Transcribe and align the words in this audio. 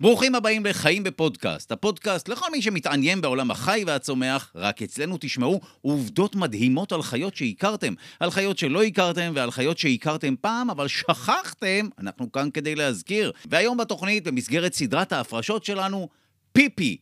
ברוכים 0.00 0.34
הבאים 0.34 0.66
לחיים 0.66 1.02
בפודקאסט, 1.02 1.72
הפודקאסט 1.72 2.28
לכל 2.28 2.46
מי 2.52 2.62
שמתעניין 2.62 3.20
בעולם 3.20 3.50
החי 3.50 3.84
והצומח, 3.86 4.52
רק 4.54 4.82
אצלנו 4.82 5.16
תשמעו 5.20 5.60
עובדות 5.80 6.36
מדהימות 6.36 6.92
על 6.92 7.02
חיות 7.02 7.36
שהכרתם, 7.36 7.94
על 8.20 8.30
חיות 8.30 8.58
שלא 8.58 8.82
הכרתם 8.82 9.32
ועל 9.34 9.50
חיות 9.50 9.78
שהכרתם 9.78 10.34
פעם, 10.40 10.70
אבל 10.70 10.88
שכחתם, 10.88 11.88
אנחנו 11.98 12.32
כאן 12.32 12.50
כדי 12.50 12.74
להזכיר. 12.74 13.32
והיום 13.50 13.76
בתוכנית, 13.76 14.24
במסגרת 14.24 14.74
סדרת 14.74 15.12
ההפרשות 15.12 15.64
שלנו, 15.64 16.08
פיפי. 16.52 16.96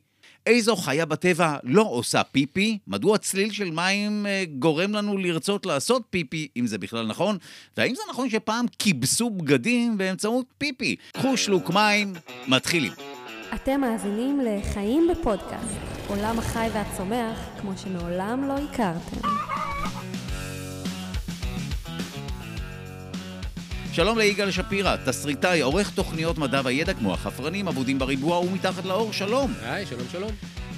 איזו 0.47 0.77
חיה 0.77 1.07
בטבע 1.07 1.57
לא 1.63 1.83
עושה 1.83 2.23
פיפי? 2.25 2.79
מדוע 2.87 3.19
צליל 3.19 3.53
של 3.53 3.71
מים 3.71 4.27
אה, 4.27 4.45
גורם 4.59 4.93
לנו 4.93 5.19
לרצות 5.19 5.67
לעשות 5.67 6.03
פיפי, 6.11 6.49
אם 6.57 6.67
זה 6.67 6.79
בכלל 6.79 7.07
נכון? 7.07 7.39
והאם 7.77 7.95
זה 7.95 8.03
נכון 8.11 8.31
שפעם 8.31 8.67
כיבסו 8.79 9.31
בגדים 9.31 9.99
באמצעות 9.99 10.47
פיפי? 10.59 10.97
קחו 11.13 11.37
שלוק 11.37 11.71
מים, 11.71 12.13
מתחילים. 12.49 12.93
אתם 13.55 13.81
מאזינים 13.81 14.41
לחיים 14.45 15.09
בפודקאסט, 15.11 15.77
עולם 16.09 16.39
החי 16.39 16.69
והצומח 16.75 17.39
כמו 17.61 17.73
שמעולם 17.77 18.49
לא 18.49 18.55
הכרתם. 18.59 19.29
שלום 23.97 24.19
ליגאל 24.19 24.51
שפירא, 24.51 24.97
תסריטאי, 24.97 25.61
עורך 25.61 25.91
תוכניות 25.91 26.39
מדע 26.39 26.61
וידע 26.65 26.95
כמו 26.95 27.15
החפרנים, 27.15 27.69
אבודים 27.69 27.99
בריבוע 27.99 28.39
ומתחת 28.39 28.85
לאור, 28.85 29.13
שלום. 29.13 29.53
היי, 29.63 29.87
שלום 29.87 30.07
שלום. 30.13 30.31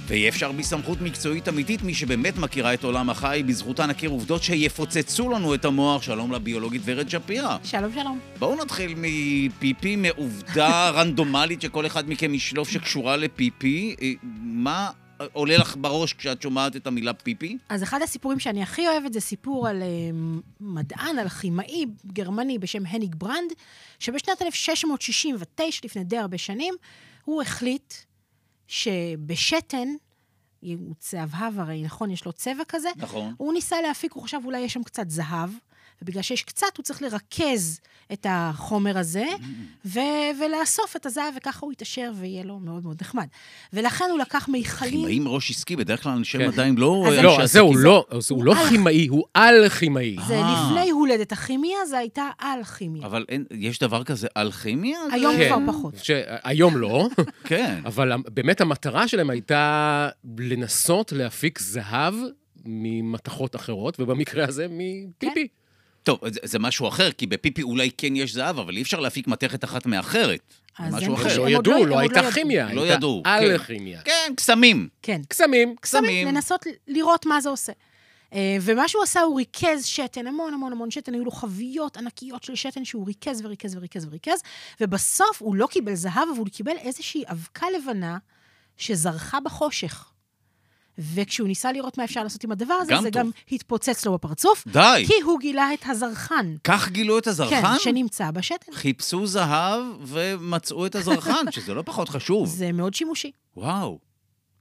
ואי 0.07 0.29
אפשר 0.29 0.53
בסמכות 0.53 1.01
מקצועית 1.01 1.49
אמיתית, 1.49 1.83
מי 1.83 1.95
שבאמת 1.95 2.39
מכירה 2.39 2.75
את 2.75 2.85
עולם 2.85 3.11
החי, 3.11 3.43
בזכותה 3.47 3.87
נכיר 3.87 4.11
עובדות 4.11 4.43
שיפוצצו 4.43 5.31
לנו 5.31 5.55
את 5.55 5.65
המוח. 5.65 6.03
שלום 6.03 6.33
לביולוגית 6.33 6.83
ורד 6.85 7.09
שפירא. 7.09 7.57
שלום, 7.65 7.93
שלום. 7.95 8.19
בואו 8.39 8.63
נתחיל 8.63 8.95
מפיפי, 8.97 9.97
מעובדה 9.97 10.91
רנדומלית 10.97 11.63
שכל 11.63 11.87
אחד 11.87 12.11
מכם 12.11 12.35
ישלוף 12.35 12.71
שקשורה 12.71 13.17
לפיפי. 13.17 13.95
אה, 14.03 14.13
מה 14.43 14.91
עולה 15.33 15.57
לך 15.57 15.77
בראש 15.81 16.13
כשאת 16.13 16.43
שומעת 16.43 16.77
את 16.77 16.87
המילה 16.87 17.13
פיפי? 17.13 17.59
אז 17.69 17.83
אחד 17.83 18.03
הסיפורים 18.03 18.39
שאני 18.39 18.63
הכי 18.63 18.89
אוהבת 18.89 19.13
זה 19.13 19.21
סיפור 19.21 19.69
על 19.69 19.83
uh, 19.83 20.17
מדען, 20.61 21.19
על 21.19 21.29
כימאי 21.29 21.87
גרמני 22.07 22.59
בשם 22.59 22.87
הניג 22.87 23.15
ברנד, 23.15 23.53
שבשנת 23.99 24.43
1669, 24.43 25.81
לפני 25.85 26.05
די 26.05 26.19
הרבה 26.19 26.39
שנים, 26.39 26.75
הוא 27.25 27.43
החליט 27.43 27.95
שבשתן, 28.67 29.89
הוא 30.61 30.95
צהבהב 30.99 31.59
הרי, 31.61 31.83
נכון? 31.83 32.11
יש 32.11 32.25
לו 32.25 32.33
צבע 32.33 32.63
כזה. 32.69 32.89
נכון. 32.97 33.35
הוא 33.37 33.53
ניסה 33.53 33.81
להפיק, 33.81 34.13
הוא 34.13 34.23
חשב 34.23 34.39
אולי 34.45 34.61
יש 34.61 34.73
שם 34.73 34.83
קצת 34.83 35.11
זהב. 35.11 35.51
ובגלל 36.03 36.23
שיש 36.23 36.43
קצת, 36.43 36.77
הוא 36.77 36.85
צריך 36.85 37.03
לרכז 37.03 37.81
את 38.13 38.27
החומר 38.31 38.99
הזה, 38.99 39.25
ו- 39.85 39.99
ולאסוף 40.41 40.97
את 40.97 41.07
הזהב, 41.07 41.35
וככה 41.37 41.67
הוא 41.67 41.73
יתעשר 41.73 42.13
ויהיה 42.21 42.43
לו 42.45 42.59
מאוד 42.59 42.85
מאוד 42.85 42.97
נחמד. 43.01 43.27
ולכן 43.73 44.05
הוא 44.11 44.19
לקח 44.19 44.49
מיכלים... 44.49 44.91
כימאי 44.93 45.17
עם 45.17 45.29
ראש 45.29 45.51
עסקי, 45.51 45.77
בדרך 45.77 46.03
כלל 46.03 46.13
אנשי 46.13 46.39
מדע 46.39 46.65
הם 46.65 46.79
לא... 46.79 47.07
לא, 47.23 47.43
אז 47.43 47.53
זהו. 47.53 47.77
לא, 47.77 48.07
הוא 48.31 48.45
לא 48.45 48.55
כימאי, 48.69 49.07
הוא 49.07 49.25
על-כימאי. 49.35 50.17
זה 50.27 50.39
אה. 50.41 50.67
לפני 50.71 50.91
הולדת 50.91 51.33
הכימיה, 51.33 51.87
זה 51.87 51.99
הייתה 51.99 52.29
על-כימיה. 52.39 53.07
אבל 53.07 53.25
אין, 53.29 53.45
יש 53.51 53.79
דבר 53.79 54.05
כזה 54.05 54.27
אלכימיה? 54.37 54.99
זה- 55.09 55.15
היום 55.15 55.37
כן. 55.37 55.49
כבר 55.49 55.73
פחות. 55.73 55.95
שהיום 55.97 56.77
לא, 56.77 57.09
כן. 57.45 57.81
אבל 57.85 58.13
באמת 58.35 58.61
המטרה 58.61 59.09
שלהם 59.09 59.31
הייתה 59.31 60.09
לנסות 60.39 61.13
להפיק 61.13 61.59
זהב 61.59 62.15
ממתכות 62.65 63.57
אחרות, 63.57 64.01
ובמקרה 64.01 64.45
הזה 64.49 64.67
מפיפי. 64.71 65.49
טוב, 66.09 66.19
זה, 66.29 66.41
זה 66.43 66.59
משהו 66.59 66.89
אחר, 66.89 67.13
כי 67.13 67.27
בפיפי 67.27 67.63
אולי 67.63 67.91
כן 67.99 68.17
יש 68.17 68.35
זהב, 68.35 68.59
אבל 68.59 68.77
אי 68.77 68.83
אפשר 68.83 69.01
להפיק 69.01 69.27
מתכת 69.27 69.65
אחת 69.65 69.87
מאחרת. 69.87 70.41
משהו 70.81 71.07
הם 71.07 71.13
אחר. 71.13 71.39
לא 71.39 71.43
עוד 71.43 71.51
ידעו, 71.51 71.73
לא- 71.73 71.87
לא 71.87 71.99
הייתה 71.99 72.23
לא 72.23 72.31
כימיה, 72.31 72.73
לא 72.73 72.87
ידעו, 72.87 73.23
כן. 73.25 73.31
על-כימיה. 73.31 74.01
כן, 74.05 74.33
קסמים. 74.37 74.89
כן. 75.03 75.21
קסמים. 75.29 75.75
קסמים. 75.81 76.29
לנסות 76.29 76.67
לראות 76.87 77.27
מה 77.27 77.41
זה 77.41 77.49
עושה. 77.49 77.73
אה, 78.33 78.57
ומה 78.61 78.89
שהוא 78.89 79.03
עשה, 79.03 79.21
הוא 79.21 79.37
ריכז 79.37 79.85
שתן, 79.85 80.27
המון 80.27 80.55
המון 80.55 80.73
המון 80.73 80.91
שתן, 80.91 81.15
היו 81.15 81.25
לו 81.25 81.31
חביות 81.31 81.97
ענקיות 81.97 82.45
של 82.45 82.55
שתן 82.55 82.85
שהוא 82.85 83.07
ריכז 83.07 83.41
וריכז 83.45 83.77
וריכז 83.77 84.07
וריכז, 84.07 84.41
ובסוף 84.81 85.43
הוא 85.43 85.57
לא 85.57 85.67
קיבל 85.67 85.95
זהב, 85.95 86.29
אבל 86.33 86.39
הוא 86.39 86.47
קיבל 86.53 86.77
איזושהי 86.79 87.25
אבקה 87.31 87.67
לבנה 87.77 88.19
שזרחה 88.77 89.41
בחושך. 89.41 90.05
וכשהוא 90.99 91.49
ניסה 91.49 91.73
לראות 91.73 91.99
מה 91.99 92.05
אפשר 92.05 92.23
לעשות 92.23 92.45
עם 92.45 92.53
הדבר 92.53 92.75
הזה, 92.75 92.93
גם 92.93 93.03
זה 93.03 93.11
טוב. 93.11 93.23
גם 93.23 93.31
התפוצץ 93.53 94.07
לו 94.07 94.13
בפרצוף, 94.13 94.65
די. 94.69 95.05
כי 95.07 95.13
הוא 95.25 95.41
גילה 95.41 95.75
את 95.75 95.83
הזרחן. 95.87 96.55
כך 96.65 96.89
גילו 96.89 97.19
את 97.19 97.27
הזרחן? 97.27 97.63
כן, 97.63 97.79
שנמצא 97.79 98.31
בשתן. 98.31 98.73
חיפשו 98.73 99.27
זהב 99.27 99.83
ומצאו 100.07 100.87
את 100.87 100.95
הזרחן, 100.95 101.51
שזה 101.55 101.75
לא 101.75 101.83
פחות 101.83 102.09
חשוב. 102.09 102.47
זה 102.49 102.73
מאוד 102.73 102.95
שימושי. 102.95 103.31
וואו. 103.57 104.08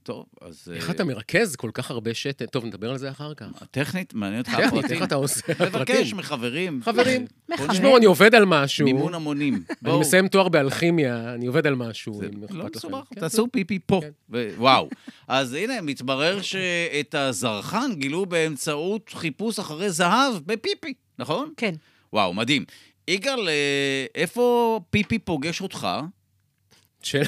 טוב, 0.02 0.24
אז... 0.40 0.72
איך 0.74 0.88
אה, 0.88 0.94
אתה 0.94 1.04
מרכז 1.04 1.56
כל 1.56 1.70
כך 1.74 1.90
הרבה 1.90 2.14
שתן? 2.14 2.46
טוב, 2.46 2.64
נדבר 2.64 2.90
על 2.90 2.98
זה 2.98 3.10
אחר 3.10 3.34
כך. 3.34 3.46
טכנית, 3.70 4.14
מעניין 4.14 4.40
אותך 4.40 4.50
טכנית, 4.50 4.66
הפרטים. 4.68 4.96
איך 4.96 5.02
אתה 5.02 5.14
עושה? 5.14 5.40
מבקש 5.48 5.66
הפרטים. 5.74 6.16
מחברים. 6.16 6.80
חברים. 6.84 7.26
תשמעו, 7.68 7.96
אני 7.96 8.06
עובד 8.06 8.34
על 8.34 8.44
משהו. 8.44 8.84
מימון 8.84 9.14
המונים. 9.14 9.62
אני. 9.84 9.98
מסיים 9.98 10.28
תואר 10.28 10.48
באלכימיה, 10.48 11.34
אני 11.34 11.46
עובד 11.46 11.66
על 11.66 11.74
משהו, 11.74 12.14
זה 12.14 12.26
אם 12.34 12.44
אכפת 12.44 12.54
לא 12.54 12.64
לכם. 12.64 12.72
מסובך, 12.76 13.02
כן, 13.14 13.20
תעשו 13.20 13.46
פיפי 13.52 13.78
פה. 13.86 14.00
כן. 14.02 14.10
ו- 14.30 14.50
וואו. 14.56 14.88
אז 15.28 15.52
הנה, 15.54 15.80
מתברר 15.80 16.42
שאת 16.42 17.14
הזרחן 17.14 17.90
גילו 17.94 18.26
באמצעות 18.26 19.10
חיפוש 19.14 19.58
אחרי 19.58 19.90
זהב 19.90 20.34
בפיפי, 20.46 20.94
נכון? 21.18 21.52
כן. 21.56 21.74
וואו, 22.12 22.34
מדהים. 22.34 22.64
יגאל, 23.08 23.48
אה, 23.48 24.06
איפה 24.14 24.80
פיפי 24.90 25.18
פוגש 25.18 25.60
אותך? 25.60 25.88
שאלה- 27.10 27.26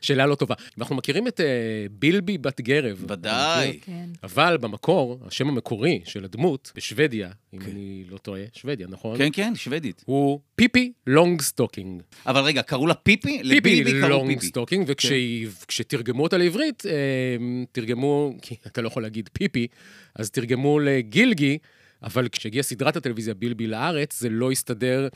שאלה 0.00 0.26
לא 0.26 0.34
טובה. 0.34 0.54
אנחנו 0.78 0.96
מכירים 0.96 1.28
את 1.28 1.40
אה, 1.40 1.46
בילבי 1.90 2.38
בת 2.38 2.60
גרב. 2.60 3.04
ודאי. 3.08 3.78
כן. 3.82 4.08
אבל 4.22 4.56
במקור, 4.60 5.18
השם 5.26 5.48
המקורי 5.48 6.00
של 6.04 6.24
הדמות, 6.24 6.72
בשוודיה, 6.76 7.30
אם 7.54 7.58
כן. 7.58 7.70
אני 7.70 8.04
לא 8.10 8.18
טועה, 8.18 8.40
שוודיה, 8.52 8.86
נכון? 8.90 9.18
כן, 9.18 9.28
כן, 9.32 9.52
שוודית. 9.54 10.02
הוא 10.06 10.40
פיפי 10.54 10.92
לונג 11.06 11.42
סטוקינג. 11.42 12.02
אבל 12.26 12.40
רגע, 12.40 12.62
קראו 12.62 12.86
לה 12.86 12.94
פיפי? 12.94 13.42
פיפי 13.50 13.84
לונג 13.84 14.28
פיפי. 14.28 14.40
כן. 14.40 14.46
סטוקינג, 14.46 14.90
וכשתרגמו 15.62 16.22
אותה 16.22 16.36
לעברית, 16.36 16.86
אה, 16.86 16.92
תרגמו, 17.72 18.34
כי 18.42 18.54
אתה 18.66 18.82
לא 18.82 18.86
יכול 18.86 19.02
להגיד 19.02 19.30
פיפי, 19.32 19.66
אז 20.14 20.30
תרגמו 20.30 20.78
לגילגי, 20.80 21.58
אבל 22.02 22.28
כשהגיעה 22.28 22.62
סדרת 22.62 22.96
הטלוויזיה 22.96 23.34
בילבי 23.34 23.66
לארץ, 23.66 24.20
זה 24.20 24.28
לא 24.28 24.50
הסתדר 24.50 25.08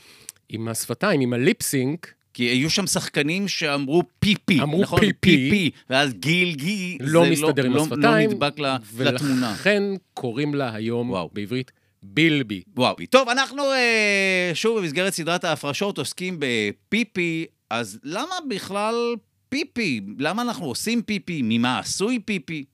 עם 0.49 0.67
השפתיים, 0.67 1.21
עם 1.21 1.33
הליפסינק, 1.33 2.13
כי 2.33 2.43
היו 2.43 2.69
שם 2.69 2.87
שחקנים 2.87 3.47
שאמרו 3.47 4.03
פיפי. 4.19 4.61
אמרו 4.61 4.81
נכון? 4.81 4.99
פיפי. 4.99 5.13
פיפי. 5.21 5.71
ואז 5.89 6.13
גיל 6.13 6.55
גי, 6.55 6.97
לא 7.01 7.23
זה 7.25 7.29
מסתדר 7.31 7.65
עם 7.65 7.73
לא- 7.73 7.81
השפתיים. 7.81 8.29
לא 8.29 8.33
נדבק 8.35 8.59
ל- 8.59 8.75
לתמונה. 8.99 9.49
ולכן 9.49 9.83
קוראים 10.13 10.55
לה 10.55 10.73
היום 10.75 11.09
וואו. 11.09 11.29
בעברית 11.33 11.71
בילבי. 12.03 12.61
וואו. 12.75 12.95
טוב, 13.09 13.29
אנחנו 13.29 13.63
אה, 13.73 14.51
שוב 14.53 14.79
במסגרת 14.79 15.13
סדרת 15.13 15.43
ההפרשות 15.43 15.97
עוסקים 15.97 16.37
בפיפי, 16.39 17.45
אז 17.69 17.99
למה 18.03 18.35
בכלל 18.49 18.95
פיפי? 19.49 20.01
למה 20.19 20.41
אנחנו 20.41 20.65
עושים 20.65 21.01
פיפי? 21.01 21.41
ממה 21.43 21.79
עשוי 21.79 22.19
פיפי? 22.25 22.65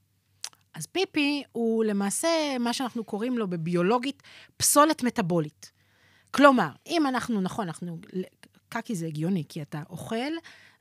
אז 0.75 0.85
פיפי 0.85 1.43
הוא 1.51 1.83
למעשה 1.83 2.27
מה 2.59 2.73
שאנחנו 2.73 3.03
קוראים 3.03 3.37
לו 3.37 3.47
בביולוגית 3.47 4.23
פסולת 4.57 5.03
מטבולית. 5.03 5.71
כלומר, 6.31 6.67
אם 6.87 7.07
אנחנו, 7.07 7.41
נכון, 7.41 7.67
אנחנו, 7.67 7.97
קקי 8.69 8.95
זה 8.95 9.05
הגיוני, 9.05 9.43
כי 9.49 9.61
אתה 9.61 9.81
אוכל 9.89 10.31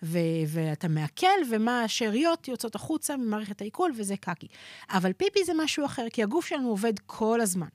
ו- 0.03 0.19
ואתה 0.49 0.89
מעכל, 0.89 1.27
ומה 1.51 1.83
השאריות 1.83 2.49
יוצאות 2.49 2.75
החוצה 2.75 3.17
ממערכת 3.17 3.61
העיכול, 3.61 3.93
וזה 3.97 4.17
קקי. 4.17 4.47
אבל 4.91 5.13
פיפי 5.13 5.45
זה 5.45 5.53
משהו 5.57 5.85
אחר, 5.85 6.07
כי 6.13 6.23
הגוף 6.23 6.47
שלנו 6.47 6.69
עובד 6.69 6.93
כל 7.07 7.41
הזמן. 7.41 7.67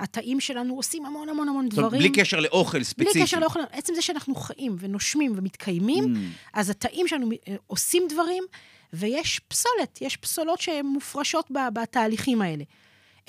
התאים 0.00 0.40
שלנו 0.40 0.74
עושים 0.76 1.06
המון 1.06 1.28
המון 1.28 1.48
המון 1.48 1.70
זאת 1.70 1.78
אומרת, 1.78 1.92
דברים. 1.92 2.12
בלי 2.12 2.22
קשר 2.22 2.40
לאוכל 2.40 2.82
ספציפי. 2.84 3.12
בלי 3.12 3.22
קשר 3.22 3.38
לאוכל, 3.38 3.60
עצם 3.72 3.94
זה 3.94 4.02
שאנחנו 4.02 4.34
חיים 4.34 4.76
ונושמים 4.78 5.32
ומתקיימים, 5.36 6.04
Mm. 6.04 6.18
אז 6.52 6.70
התאים 6.70 7.08
שלנו 7.08 7.30
אה, 7.48 7.56
עושים 7.66 8.02
דברים, 8.08 8.44
ויש 8.92 9.40
פסולת, 9.48 9.98
יש 10.00 10.16
פסולות 10.16 10.60
שהן 10.60 10.86
מופרשות 10.86 11.50
בתהליכים 11.74 12.42
האלה. 12.42 12.64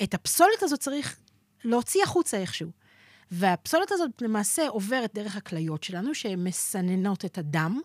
את 0.02 0.14
הפסולת 0.14 0.62
הזאת 0.62 0.80
צריך 0.80 1.16
להוציא 1.64 2.02
החוצה 2.02 2.36
איכשהו. 2.36 2.70
והפסולת 3.30 3.92
הזאת 3.92 4.10
למעשה 4.20 4.68
עוברת 4.68 5.14
דרך 5.14 5.36
הכליות 5.36 5.84
שלנו, 5.84 6.14
שהן 6.14 6.44
מסננות 6.44 7.24
את 7.24 7.38
הדם, 7.38 7.80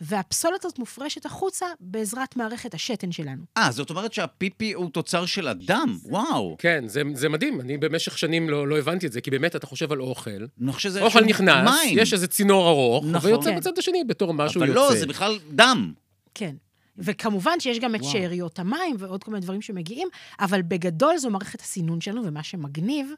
והפסולת 0.00 0.64
הזאת 0.64 0.78
מופרשת 0.78 1.26
החוצה 1.26 1.66
בעזרת 1.80 2.36
מערכת 2.36 2.74
השתן 2.74 3.12
שלנו. 3.12 3.42
אה, 3.56 3.70
זאת 3.70 3.90
אומרת 3.90 4.12
שהפיפי 4.12 4.72
הוא 4.72 4.90
תוצר 4.90 5.26
של 5.26 5.48
אדם, 5.48 5.98
וואו. 6.04 6.56
כן, 6.58 6.84
זה, 6.86 7.02
זה 7.14 7.28
מדהים, 7.28 7.60
אני 7.60 7.78
במשך 7.78 8.18
שנים 8.18 8.50
לא, 8.50 8.68
לא 8.68 8.78
הבנתי 8.78 9.06
את 9.06 9.12
זה, 9.12 9.20
כי 9.20 9.30
באמת 9.30 9.56
אתה 9.56 9.66
חושב 9.66 9.92
על 9.92 10.00
אוכל, 10.00 10.30
אני 10.62 10.72
חושב 10.72 10.88
שזה 10.88 11.02
אוכל 11.02 11.24
נכנס, 11.24 11.70
מים. 11.70 11.98
יש 11.98 12.12
איזה 12.12 12.26
צינור 12.26 12.68
ארוך, 12.68 13.04
נכון. 13.04 13.30
ויוצא 13.30 13.50
כן. 13.50 13.56
בצד 13.56 13.78
השני 13.78 14.04
בתור 14.04 14.34
משהו 14.34 14.58
אבל 14.58 14.68
יוצא. 14.68 14.80
לא, 14.80 14.94
זה 14.94 15.06
בכלל 15.06 15.38
דם. 15.50 15.92
כן. 16.34 16.54
וכמובן 16.98 17.60
שיש 17.60 17.78
גם 17.78 17.94
את 17.94 18.00
וואו. 18.00 18.12
שאריות 18.12 18.58
המים 18.58 18.96
ועוד 18.98 19.24
כל 19.24 19.30
מיני 19.30 19.42
דברים 19.42 19.62
שמגיעים, 19.62 20.08
אבל 20.40 20.62
בגדול 20.62 21.18
זו 21.18 21.30
מערכת 21.30 21.60
הסינון 21.60 22.00
שלנו, 22.00 22.22
ומה 22.24 22.42
שמגניב, 22.42 23.12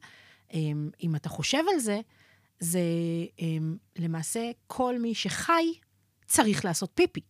אם 1.03 1.17
אתה 1.17 1.29
חושב 1.29 1.63
על 1.75 1.79
זה, 1.79 2.01
זה 2.61 2.81
אמ, 3.39 3.77
למעשה 3.99 4.51
כל 4.67 4.99
מי 4.99 5.15
שחי 5.15 5.73
צריך 6.27 6.65
לעשות 6.65 6.91
פיפי. 6.95 7.21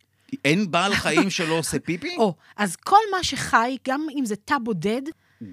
אין 0.45 0.71
בעל 0.71 0.95
חיים 0.95 1.31
שלא 1.37 1.59
עושה 1.59 1.79
פיפי? 1.79 2.17
או, 2.17 2.35
אז 2.57 2.77
כל 2.77 3.01
מה 3.11 3.25
שחי, 3.25 3.77
גם 3.89 4.07
אם 4.19 4.25
זה 4.25 4.37
תא 4.37 4.59
בודד, 4.59 5.03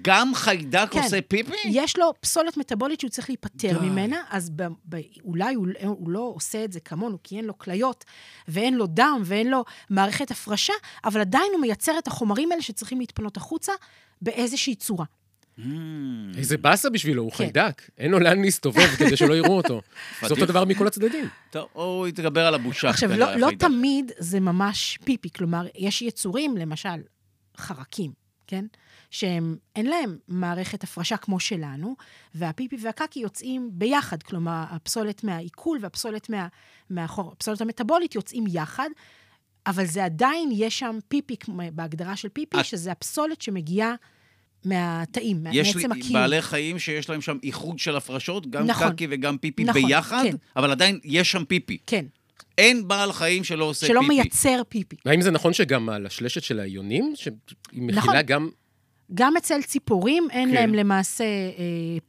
גם 0.02 0.34
חיידק 0.34 0.88
כן. 0.90 1.02
עושה 1.02 1.22
פיפי? 1.22 1.56
יש 1.64 1.98
לו 1.98 2.12
פסולת 2.20 2.56
מטבולית 2.56 3.00
שהוא 3.00 3.10
צריך 3.10 3.30
להיפטר 3.30 3.78
די. 3.80 3.86
ממנה, 3.88 4.22
אז 4.30 4.50
ב, 4.50 4.62
ב, 4.88 4.96
אולי 5.24 5.54
הוא, 5.54 5.66
הוא 5.84 6.10
לא 6.10 6.32
עושה 6.34 6.64
את 6.64 6.72
זה 6.72 6.80
כמונו, 6.80 7.18
כי 7.22 7.36
אין 7.36 7.44
לו 7.44 7.58
כליות, 7.58 8.04
ואין 8.48 8.74
לו 8.74 8.86
דם, 8.86 9.22
ואין 9.24 9.50
לו 9.50 9.64
מערכת 9.90 10.30
הפרשה, 10.30 10.72
אבל 11.04 11.20
עדיין 11.20 11.52
הוא 11.52 11.60
מייצר 11.60 11.98
את 11.98 12.06
החומרים 12.06 12.52
האלה 12.52 12.62
שצריכים 12.62 13.00
להתפנות 13.00 13.36
החוצה 13.36 13.72
באיזושהי 14.22 14.74
צורה. 14.74 15.04
Mm. 15.64 16.38
איזה 16.38 16.58
באסה 16.58 16.90
בשבילו, 16.90 17.22
הוא 17.22 17.30
כן. 17.30 17.36
חיידק. 17.36 17.82
אין 17.98 18.10
לו 18.10 18.18
לאן 18.18 18.42
להסתובב 18.42 18.86
כדי 18.98 19.16
שלא 19.16 19.34
יראו 19.34 19.56
אותו. 19.56 19.80
זה 20.22 20.34
אותו. 20.34 20.46
דבר 20.46 20.64
מכל 20.64 20.86
הצדדים. 20.86 21.28
טוב, 21.50 21.68
הוא 21.72 22.08
יתגבר 22.08 22.46
על 22.46 22.54
הבושה. 22.54 22.88
עכשיו, 22.90 23.16
לא, 23.16 23.34
לא. 23.36 23.48
תמיד 23.58 24.12
זה 24.18 24.40
ממש 24.40 24.98
פיפי, 25.04 25.30
כלומר, 25.30 25.66
יש 25.78 26.02
יצורים, 26.02 26.56
למשל, 26.56 26.88
חרקים, 27.56 28.12
כן? 28.46 28.64
שהם, 29.10 29.56
אין 29.76 29.86
להם 29.86 30.18
מערכת 30.28 30.84
הפרשה 30.84 31.16
כמו 31.16 31.40
שלנו, 31.40 31.96
והפיפי 32.34 32.76
והקקי 32.82 33.20
יוצאים 33.20 33.70
ביחד, 33.72 34.22
כלומר, 34.22 34.64
הפסולת 34.70 35.24
מהעיכול 35.24 35.78
והפסולת 35.80 36.30
מה, 36.30 36.46
מהחור, 36.90 37.32
הפסולת 37.32 37.60
המטבולית 37.60 38.14
יוצאים 38.14 38.44
יחד, 38.48 38.88
אבל 39.66 39.84
זה 39.86 40.04
עדיין, 40.04 40.48
יש 40.52 40.78
שם 40.78 40.98
פיפי, 41.08 41.36
בהגדרה 41.72 42.16
של 42.16 42.28
פיפי, 42.28 42.60
את- 42.60 42.64
שזה 42.64 42.92
הפסולת 42.92 43.42
שמגיעה 43.42 43.94
מהתאים, 44.64 45.44
יש 45.52 45.76
מעצם 45.76 45.92
הקיום. 45.92 46.12
בעלי 46.12 46.42
חיים 46.42 46.78
שיש 46.78 47.10
להם 47.10 47.20
שם 47.20 47.38
איחוד 47.42 47.78
של 47.78 47.96
הפרשות, 47.96 48.50
גם 48.50 48.66
נכון. 48.66 48.92
קקי 48.92 49.06
וגם 49.10 49.38
פיפי 49.38 49.64
נכון, 49.64 49.82
ביחד, 49.82 50.22
כן. 50.22 50.36
אבל 50.56 50.70
עדיין 50.70 50.98
יש 51.04 51.30
שם 51.30 51.44
פיפי. 51.44 51.78
כן, 51.86 52.04
אין 52.58 52.88
בעל 52.88 53.12
חיים 53.12 53.44
שלא 53.44 53.64
עושה 53.64 53.86
שלא 53.86 54.00
פיפי. 54.00 54.14
מייצר 54.14 54.62
פיפי. 54.68 54.96
האם 55.06 55.20
זה 55.20 55.30
נכון 55.30 55.52
שגם 55.52 55.88
הלשלשת 55.88 56.42
של 56.42 56.60
היונים, 56.60 57.12
שהיא 57.16 57.32
מכילה 57.72 57.96
נכון. 57.96 58.22
גם... 58.26 58.48
גם 59.14 59.36
אצל 59.36 59.62
ציפורים 59.62 60.28
אין 60.30 60.48
כן. 60.48 60.54
להם 60.54 60.74
למעשה 60.74 61.24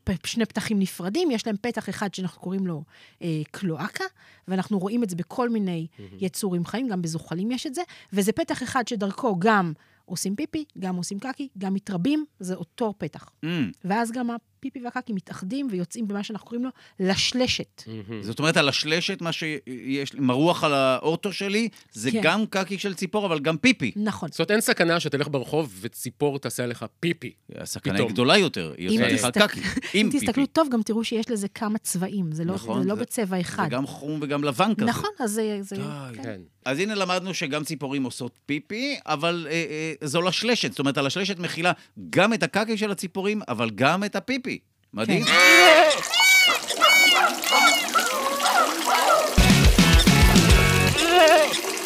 אה, 0.10 0.16
שני 0.26 0.46
פתחים 0.46 0.80
נפרדים, 0.80 1.32
יש 1.32 1.48
להם 1.48 1.56
פתח 1.62 1.90
אחד 1.90 2.14
שאנחנו 2.14 2.42
קוראים 2.42 2.68
לו 2.68 2.84
אה, 3.22 3.42
קלואקה, 3.52 4.04
ואנחנו 4.48 4.80
רואים 4.80 5.04
את 5.04 5.10
זה 5.10 5.16
בכל 5.16 5.50
מיני 5.50 5.88
יצורים 6.20 6.66
חיים, 6.66 6.88
גם 6.88 7.02
בזוחלים 7.02 7.52
יש 7.52 7.68
את 7.68 7.76
זה, 7.76 7.82
וזה 8.14 8.32
פתח 8.32 8.64
אחד 8.64 8.88
שדרכו 8.88 9.40
גם 9.40 9.74
עושים 10.12 10.36
פיפי, 10.36 10.66
גם 10.80 10.96
עושים 10.96 11.20
קקי, 11.20 11.48
גם 11.58 11.74
מתרבים, 11.74 12.26
זה 12.40 12.56
אותו 12.56 12.94
פתח. 12.98 13.30
Mm. 13.46 13.48
ואז 13.86 14.12
גם 14.12 14.30
הפיפי 14.32 14.80
והקקי 14.84 15.14
מתאחדים 15.14 15.68
ויוצאים 15.72 16.08
במה 16.08 16.24
שאנחנו 16.24 16.48
קוראים 16.48 16.66
לו 16.66 16.70
לשלשת. 17.00 17.84
זאת 18.22 18.40
אומרת, 18.40 18.58
על 18.58 18.70
השלשת, 18.70 19.22
מה 19.22 19.32
שיש, 19.32 20.14
עם 20.16 20.30
הרוח 20.30 20.64
על 20.64 20.74
האוטו 20.74 21.34
שלי, 21.34 21.70
זה 21.92 22.12
כן. 22.12 22.20
גם 22.24 22.46
קקי 22.46 22.78
של 22.80 22.94
ציפור, 22.94 23.26
אבל 23.26 23.40
גם 23.40 23.58
פיפי. 23.58 23.92
נכון. 23.96 24.30
זאת 24.32 24.40
אומרת, 24.40 24.52
אין 24.52 24.62
סכנה 24.62 25.00
שתלך 25.00 25.28
ברחוב 25.32 25.74
וציפור 25.82 26.40
תעשה 26.40 26.64
עליך 26.64 26.86
פיפי. 27.00 27.32
הסכנה 27.56 28.00
היא. 28.00 28.08
גדולה 28.08 28.38
יותר, 28.38 28.74
היא 28.78 28.90
אם 28.90 28.94
עושה 28.94 29.14
לך 29.14 29.26
תסתכל- 29.38 29.48
קקי. 29.48 29.62
אם. 30.02 30.10
תסתכלו 30.12 30.46
טוב, 30.46 30.68
גם 30.72 30.82
תראו 30.84 31.04
שיש 31.04 31.30
לזה 31.32 31.48
כמה 31.48 31.78
צבעים, 31.78 32.32
זה 32.32 32.44
לא, 32.44 32.54
נכון, 32.54 32.84
זה 32.84 32.90
לא 32.90 32.96
זה- 32.96 33.02
בצבע 33.02 33.40
אחד. 33.42 33.64
זה 33.64 33.70
גם 33.70 33.88
חום 33.88 34.20
וגם 34.22 34.44
לבן 34.44 34.72
כזה. 34.76 34.86
נכון, 34.90 35.10
אז 35.20 35.32
זה... 35.32 35.58
זה 35.62 35.76
די, 35.76 35.82
כן. 36.24 36.42
כן. 36.66 36.72
אז 36.72 36.80
הנה 36.80 36.96
למדנו 36.96 37.34
שגם 37.34 37.64
ציפורים 37.64 38.04
עושות 38.04 38.40
פיפי, 38.46 38.96
אבל 39.06 39.48
אה, 39.50 39.66
אה, 40.02 40.08
זו 40.08 40.22
לשלשת. 40.22 40.72
זאת 40.72 40.80
אומרת, 40.80 40.98
הלשלשת 40.98 41.40
מכילה 41.40 41.72
גם 42.10 42.34
את 42.34 42.44
הקקי 42.44 42.78
של 42.78 42.92
הציפורים, 42.92 43.42
אבל 43.48 43.70
גם 43.70 44.04
את 44.04 44.16
הפיפי. 44.16 44.60
מדהים. 44.94 45.26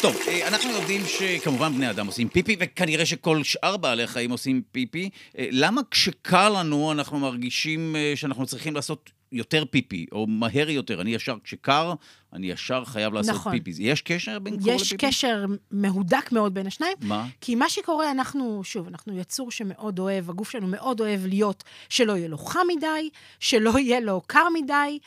טוב, 0.02 0.16
אה, 0.28 0.48
אנחנו 0.48 0.70
יודעים 0.70 1.02
שכמובן 1.06 1.74
בני 1.74 1.90
אדם 1.90 2.06
עושים 2.06 2.28
פיפי, 2.28 2.56
וכנראה 2.60 3.06
שכל 3.06 3.42
שאר 3.42 3.76
בעלי 3.76 4.06
חיים 4.06 4.30
עושים 4.30 4.62
פיפי. 4.72 5.10
אה, 5.38 5.48
למה 5.50 5.80
כשקר 5.90 6.48
לנו 6.48 6.92
אנחנו 6.92 7.18
מרגישים 7.18 7.96
אה, 7.96 8.12
שאנחנו 8.16 8.46
צריכים 8.46 8.74
לעשות 8.74 9.10
יותר 9.32 9.64
פיפי, 9.64 10.06
או 10.12 10.26
מהר 10.26 10.70
יותר? 10.70 11.00
אני 11.00 11.14
ישר, 11.14 11.36
כשקר, 11.44 11.92
אני 12.32 12.46
ישר 12.50 12.84
חייב 12.84 13.12
לעשות 13.12 13.34
נכון. 13.34 13.52
פיפי. 13.52 13.82
יש 13.82 14.02
קשר 14.02 14.38
בין 14.38 14.62
קור 14.62 14.72
יש 14.72 14.92
לפיפי? 14.92 15.06
קשר 15.06 15.44
מהודק 15.70 16.32
מאוד 16.32 16.54
בין 16.54 16.66
השניים, 16.66 16.96
מה? 17.00 17.26
כי 17.40 17.54
מה 17.54 17.68
שקורה, 17.68 18.10
אנחנו, 18.10 18.60
שוב, 18.64 18.88
אנחנו 18.88 19.18
יצור 19.18 19.50
שמאוד 19.50 19.98
אוהב, 19.98 20.30
הגוף 20.30 20.50
שלנו 20.50 20.66
מאוד 20.66 21.00
אוהב 21.00 21.26
להיות, 21.26 21.64
שלא 21.88 22.16
יהיה 22.16 22.28
לו 22.28 22.38
חם 22.38 22.60
מדי, 22.76 23.10
שלא 23.40 23.78
יהיה 23.78 24.00
לו 24.00 24.20
קר 24.26 24.46
מדי, 24.54 24.98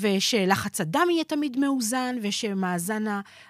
ושלחץ 0.00 0.80
הדם 0.80 1.06
יהיה 1.10 1.24
תמיד 1.24 1.58
מאוזן, 1.58 2.16
ושמאזן 2.22 3.04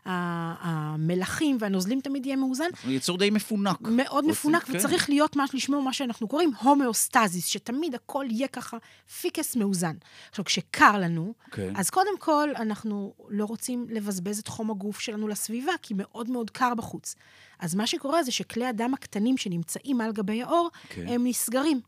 המלחים 0.05 1.57
והנוזלים 1.61 2.01
תמיד 2.01 2.27
יהיה 2.27 2.37
מאוזן. 2.37 2.65
אנחנו 2.75 2.93
יצור 2.93 3.19
די 3.19 3.31
מפונק. 3.31 3.81
מאוד 3.81 4.27
מפונק, 4.27 4.65
כן. 4.65 4.77
וצריך 4.77 5.11
להיות, 5.11 5.37
מה, 5.37 5.45
לשמור 5.55 5.83
מה 5.83 5.93
שאנחנו 5.93 6.29
קוראים 6.29 6.53
הומאוסטזיס, 6.61 7.47
שתמיד 7.47 7.95
הכל 7.95 8.27
יהיה 8.31 8.49
ככה 8.49 8.77
פיקס 9.21 9.57
מאוזן. 9.57 9.95
עכשיו, 10.31 10.45
כשקר 10.45 10.99
לנו, 10.99 11.35
כן. 11.51 11.73
אז 11.77 11.91
קודם 11.91 12.19
כל, 12.19 12.49
אנחנו 12.57 13.15
לא 13.31 13.45
רוצים 13.45 13.87
לבזבז 13.91 14.39
את 14.39 14.49
חום 14.49 14.71
הגוף 14.71 15.01
שלנו 15.01 15.29
לסביבה, 15.29 15.73
כי 15.83 15.95
מאוד 15.97 16.31
מאוד 16.31 16.51
קר 16.51 16.73
בחוץ. 16.77 17.15
אז 17.59 17.75
מה 17.75 17.87
שקורה 17.87 18.23
זה 18.23 18.33
שכלי 18.33 18.67
הדם 18.67 18.95
הקטנים 18.95 19.37
שנמצאים 19.37 20.01
על 20.01 20.13
גבי 20.13 20.43
העור, 20.43 20.71
כן. 20.89 21.09
הם 21.09 21.27
נסגרים. 21.27 21.81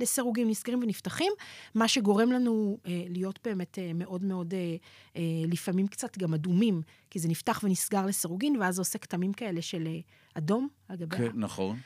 לסירוגין 0.00 0.48
נסגרים 0.48 0.82
ונפתחים, 0.82 1.32
מה 1.74 1.88
שגורם 1.88 2.32
לנו 2.32 2.78
אה, 2.86 3.04
להיות 3.08 3.38
באמת 3.44 3.78
אה, 3.78 3.90
מאוד 3.94 4.24
מאוד, 4.24 4.54
אה, 4.54 4.76
אה, 5.16 5.22
לפעמים 5.48 5.86
קצת 5.86 6.18
גם 6.18 6.34
אדומים, 6.34 6.82
כי 7.10 7.18
זה 7.18 7.28
נפתח 7.28 7.60
ונסגר 7.64 8.06
לסירוגין, 8.06 8.56
ואז 8.60 8.74
זה 8.74 8.80
עושה 8.80 8.98
כתמים 8.98 9.32
כאלה 9.32 9.62
של 9.62 9.86
אה, 9.86 9.98
אדום 10.34 10.68
על 10.88 10.96
גבי 10.96 11.16
כן, 11.16 11.30
נכון. 11.34 11.78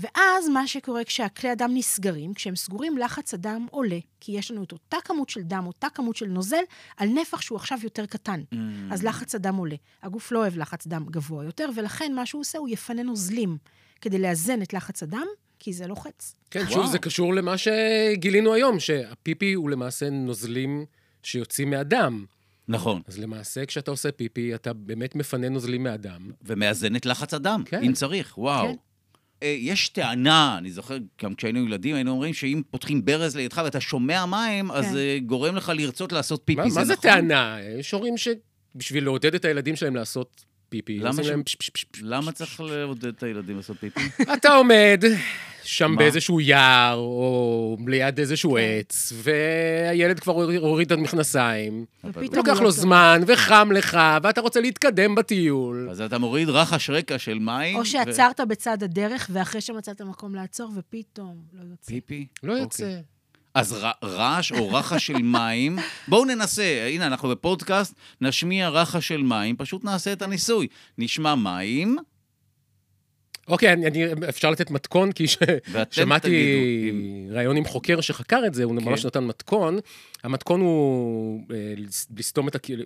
ואז 0.00 0.48
מה 0.48 0.66
שקורה 0.66 1.04
כשהכלי 1.04 1.50
הדם 1.50 1.70
נסגרים, 1.74 2.34
כשהם 2.34 2.56
סגורים, 2.56 2.98
לחץ 2.98 3.34
הדם 3.34 3.66
עולה, 3.70 3.98
כי 4.20 4.32
יש 4.32 4.50
לנו 4.50 4.64
את 4.64 4.72
אותה 4.72 4.96
כמות 5.04 5.28
של 5.28 5.42
דם, 5.42 5.64
אותה 5.66 5.88
כמות 5.94 6.16
של 6.16 6.26
נוזל, 6.26 6.62
על 6.96 7.08
נפח 7.08 7.40
שהוא 7.40 7.56
עכשיו 7.56 7.78
יותר 7.82 8.06
קטן. 8.06 8.40
Mm. 8.54 8.56
אז 8.90 9.02
לחץ 9.02 9.34
הדם 9.34 9.56
עולה. 9.56 9.76
הגוף 10.02 10.32
לא 10.32 10.38
אוהב 10.38 10.58
לחץ 10.58 10.86
דם 10.86 11.06
גבוה 11.10 11.44
יותר, 11.44 11.68
ולכן 11.74 12.14
מה 12.14 12.26
שהוא 12.26 12.40
עושה, 12.40 12.58
הוא 12.58 12.68
יפנה 12.68 13.02
נוזלים 13.02 13.58
כדי 14.00 14.18
לאזן 14.18 14.62
את 14.62 14.72
לחץ 14.72 15.02
הדם, 15.02 15.26
כי 15.58 15.72
זה 15.72 15.86
לוחץ. 15.86 16.34
כן, 16.50 16.60
וואו. 16.60 16.72
שוב, 16.72 16.86
זה 16.86 16.98
קשור 16.98 17.34
למה 17.34 17.54
שגילינו 17.58 18.54
היום, 18.54 18.80
שהפיפי 18.80 19.52
הוא 19.52 19.70
למעשה 19.70 20.10
נוזלים 20.10 20.84
שיוצאים 21.22 21.70
מהדם. 21.70 22.24
נכון. 22.68 23.02
אז 23.06 23.18
למעשה, 23.18 23.66
כשאתה 23.66 23.90
עושה 23.90 24.12
פיפי, 24.12 24.54
אתה 24.54 24.72
באמת 24.72 25.14
מפנה 25.16 25.48
נוזלים 25.48 25.82
מהדם. 25.82 26.30
ומאזן 26.42 26.96
את 26.96 27.06
לחץ 27.06 27.34
הדם, 27.34 27.62
כן. 27.66 27.82
אם 27.82 27.92
צריך, 27.92 28.38
וואו. 28.38 28.66
כן. 28.66 28.74
אה, 29.42 29.56
יש 29.58 29.88
טענה, 29.88 30.58
אני 30.58 30.70
זוכר, 30.70 30.96
גם 31.22 31.34
כשהיינו 31.34 31.64
ילדים, 31.66 31.94
היינו 31.94 32.10
אומרים 32.10 32.34
שאם 32.34 32.62
פותחים 32.70 33.04
ברז 33.04 33.36
לידך 33.36 33.60
ואתה 33.64 33.80
שומע 33.80 34.26
מים, 34.26 34.70
אז 34.70 34.86
כן. 34.86 34.96
אה, 34.96 35.18
גורם 35.26 35.56
לך 35.56 35.72
לרצות 35.76 36.12
לעשות 36.12 36.42
פיפי, 36.44 36.62
מה, 36.62 36.70
זה 36.70 36.80
מה 36.80 36.84
זה 36.84 36.92
נכון? 36.92 37.10
טענה? 37.10 37.56
יש 37.78 37.90
הורים 37.90 38.14
שבשביל 38.16 39.04
לעודד 39.04 39.34
את 39.34 39.44
הילדים 39.44 39.76
שלהם 39.76 39.96
לעשות 39.96 40.44
פיפי, 40.70 41.00
למה. 42.02 42.32
צריך 42.32 42.60
לעודד 42.60 43.04
את 43.04 43.22
הילדים 43.22 43.56
לעשות 43.56 43.76
פיפי? 43.80 44.00
אתה 44.34 44.54
עומד 44.54 45.04
שם? 45.62 45.96
באיזשהו 45.98 46.40
יער, 46.40 46.96
או 46.96 47.76
ליד 47.86 48.20
איזשהו 48.20 48.50
כן. 48.52 48.58
עץ, 48.60 49.12
והילד 49.16 50.20
כבר 50.20 50.32
הוריד 50.56 50.92
את 50.92 50.98
המכנסיים. 50.98 51.84
ופתאום 52.04 52.34
לוקח 52.34 52.50
הוא 52.50 52.58
לו 52.58 52.64
לא 52.64 52.70
זמן, 52.70 53.22
וחם 53.26 53.68
לך, 53.72 53.98
ואתה 54.22 54.40
רוצה 54.40 54.60
להתקדם 54.60 55.14
בטיול. 55.14 55.88
אז 55.90 56.00
אתה 56.00 56.18
מוריד 56.18 56.48
רחש 56.48 56.90
רקע 56.90 57.18
של 57.18 57.38
מים. 57.38 57.76
או 57.76 57.84
שעצרת 57.84 58.40
בצד 58.40 58.82
הדרך, 58.82 59.30
ואחרי 59.32 59.60
שמצאת 59.60 60.02
מקום 60.02 60.34
לעצור, 60.34 60.72
ופתאום 60.76 61.36
לא 61.52 61.64
יוצא. 61.70 61.86
פיפי? 61.86 62.26
לא 62.42 62.52
אוקיי. 62.52 62.62
יוצא. 62.62 63.00
אז 63.54 63.72
ר- 63.72 63.90
רעש 64.04 64.52
או 64.52 64.68
רחש 64.68 65.06
של 65.06 65.18
מים, 65.22 65.78
בואו 66.08 66.24
ננסה, 66.24 66.86
הנה, 66.88 67.06
אנחנו 67.06 67.28
בפודקאסט, 67.28 67.94
נשמיע 68.20 68.68
רחש 68.68 69.08
של 69.08 69.22
מים, 69.22 69.56
פשוט 69.56 69.84
נעשה 69.84 70.12
את 70.12 70.22
הניסוי. 70.22 70.66
נשמע 70.98 71.34
מים, 71.34 71.96
אוקיי, 73.48 73.72
אני, 73.72 73.86
אני, 73.86 74.04
אפשר 74.28 74.50
לתת 74.50 74.70
מתכון, 74.70 75.12
כי 75.12 75.26
ש... 75.28 75.36
שמעתי 75.90 76.90
ראיון 77.30 77.56
עם 77.56 77.64
חוקר 77.64 78.00
שחקר 78.00 78.42
את 78.46 78.54
זה, 78.54 78.64
הוא 78.64 78.80
כן. 78.80 78.84
ממש 78.88 79.06
נתן 79.06 79.24
מתכון. 79.24 79.78
המתכון 80.22 80.60
הוא 80.60 81.42
אה, 81.52 81.56
לס- 81.76 82.06
לסתום 82.16 82.48
את 82.48 82.54
הכיור, 82.54 82.80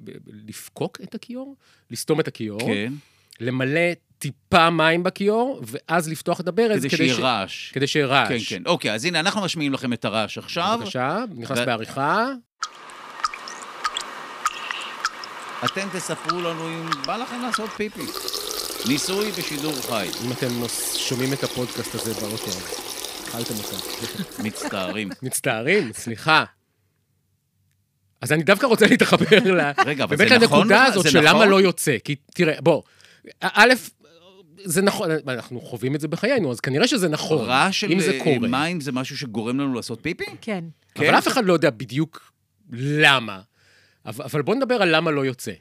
לפקוק 0.46 0.98
את 1.02 1.14
הכיור? 1.14 1.56
לסתום 1.90 2.20
את 2.20 2.28
הכיור, 2.28 2.60
כן, 2.60 2.92
למלא 3.40 3.80
טיפה 4.18 4.70
מים 4.70 5.02
בכיור, 5.02 5.62
ואז 5.66 6.08
לפתוח 6.08 6.40
את 6.40 6.48
הברז. 6.48 6.78
כדי 6.78 6.96
שיהיה 6.96 7.14
רעש. 7.16 7.72
כדי 7.72 7.86
שיהיה 7.86 8.06
רעש. 8.06 8.28
כן, 8.28 8.56
כן. 8.56 8.62
אוקיי, 8.66 8.94
אז 8.94 9.04
הנה, 9.04 9.20
אנחנו 9.20 9.42
משמיעים 9.42 9.72
לכם 9.72 9.92
את 9.92 10.04
הרעש 10.04 10.38
עכשיו. 10.38 10.78
בבקשה, 10.80 11.18
נכנס 11.36 11.58
ו- 11.58 11.66
בעריכה. 11.66 12.26
אתם 15.64 15.88
תספרו 15.92 16.40
לנו 16.40 16.68
אם 16.68 16.90
בא 17.06 17.16
לכם 17.16 17.42
לעשות 17.42 17.70
פיפי. 17.70 18.02
ניסוי 18.88 19.30
בשידור 19.32 19.72
חי. 19.88 20.08
אם 20.24 20.32
אתם 20.32 20.48
שומעים 20.98 21.32
את 21.32 21.44
הפודקאסט 21.44 21.94
הזה 21.94 22.14
באוטו, 22.14 22.50
אכלתם 23.28 23.54
אותה. 23.54 23.76
מצטערים. 24.42 25.08
מצטערים, 25.22 25.92
סליחה. 25.92 26.44
אז 28.20 28.32
אני 28.32 28.42
דווקא 28.42 28.66
רוצה 28.66 28.86
להתחבר 28.86 29.38
ל... 29.44 29.60
רגע, 29.86 30.04
אבל 30.04 30.16
באמת 30.16 30.40
זה 30.40 30.46
נכון 30.46 30.58
לנקודה 30.58 30.84
בכלל? 30.84 30.92
הזאת 31.00 31.10
של 31.12 31.18
למה 31.18 31.30
נכון? 31.30 31.48
לא 31.48 31.60
יוצא. 31.60 31.96
כי 32.04 32.16
תראה, 32.34 32.54
בוא, 32.60 32.82
א', 33.40 33.72
זה 34.64 34.82
נכון, 34.82 35.10
אנחנו 35.28 35.60
חווים 35.60 35.94
את 35.94 36.00
זה 36.00 36.08
בחיינו, 36.08 36.50
אז 36.50 36.60
כנראה 36.60 36.88
שזה 36.88 37.08
נכון, 37.08 37.38
רעש 37.38 37.80
של 37.80 37.92
אם 37.92 38.00
זה 38.00 38.10
אה, 38.12 38.24
קורה. 38.24 38.48
מים 38.48 38.80
זה 38.80 38.92
משהו 38.92 39.16
שגורם 39.16 39.60
לנו 39.60 39.74
לעשות 39.74 39.98
פיפי? 40.02 40.24
כן. 40.40 40.64
אבל 40.96 41.06
כן? 41.06 41.14
אף 41.14 41.28
אחד 41.28 41.44
לא 41.44 41.52
יודע 41.52 41.70
בדיוק 41.70 42.32
למה. 42.72 43.40
אבל, 44.06 44.24
אבל 44.24 44.42
בוא 44.42 44.54
נדבר 44.54 44.74
על 44.74 44.96
למה 44.96 45.10
לא 45.10 45.26
יוצא. 45.26 45.52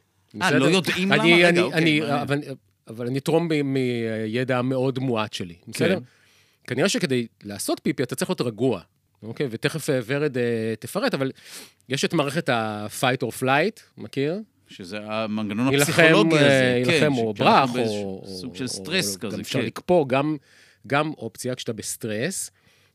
אה? 0.41 0.51
לא 0.51 0.65
יודעים 0.65 1.11
למה? 1.11 1.23
אני, 1.23 1.33
רגע, 1.33 1.49
אני, 1.49 1.61
אוקיי, 1.61 1.79
אני. 1.79 2.21
אבל, 2.21 2.39
אבל 2.87 3.07
אני 3.07 3.17
אתרום 3.17 3.49
מידע 3.63 4.57
המאוד 4.57 4.99
מועט 4.99 5.33
שלי, 5.33 5.55
בסדר? 5.67 5.99
כן. 5.99 6.03
כנראה 6.67 6.89
שכדי 6.89 7.27
לעשות 7.43 7.79
פיפי 7.83 8.03
אתה 8.03 8.15
צריך 8.15 8.29
להיות 8.29 8.41
רגוע, 8.41 8.81
אוקיי? 9.23 9.47
ותכף 9.49 9.89
אה, 9.89 9.99
ורד 10.05 10.37
אה, 10.37 10.73
תפרט, 10.79 11.13
אבל 11.13 11.31
יש 11.89 12.05
את 12.05 12.13
מערכת 12.13 12.49
ה-fight 12.49 13.23
or 13.23 13.41
flight, 13.41 13.81
מכיר? 13.97 14.39
שזה 14.67 14.99
המנגנון 15.03 15.73
יילחם, 15.73 15.91
הפסיכולוגי 15.91 16.35
הזה. 16.35 16.45
אה, 16.49 16.81
כן, 16.85 16.91
יילחם 16.91 17.13
או 17.17 17.33
שכשאנחנו 17.33 17.33
ברח, 17.33 17.69
או... 17.75 18.23
סוג 18.27 18.55
של 18.55 18.63
או- 18.63 18.67
סטרס 18.67 19.15
או 19.15 19.19
כזה, 19.19 19.35
גם 19.35 19.39
אפשר 19.39 19.59
כן. 19.59 19.65
לקפוא, 19.65 20.07
גם, 20.07 20.37
גם 20.87 21.11
אופציה 21.17 21.55
כשאתה 21.55 21.73
בסטרס, 21.73 22.51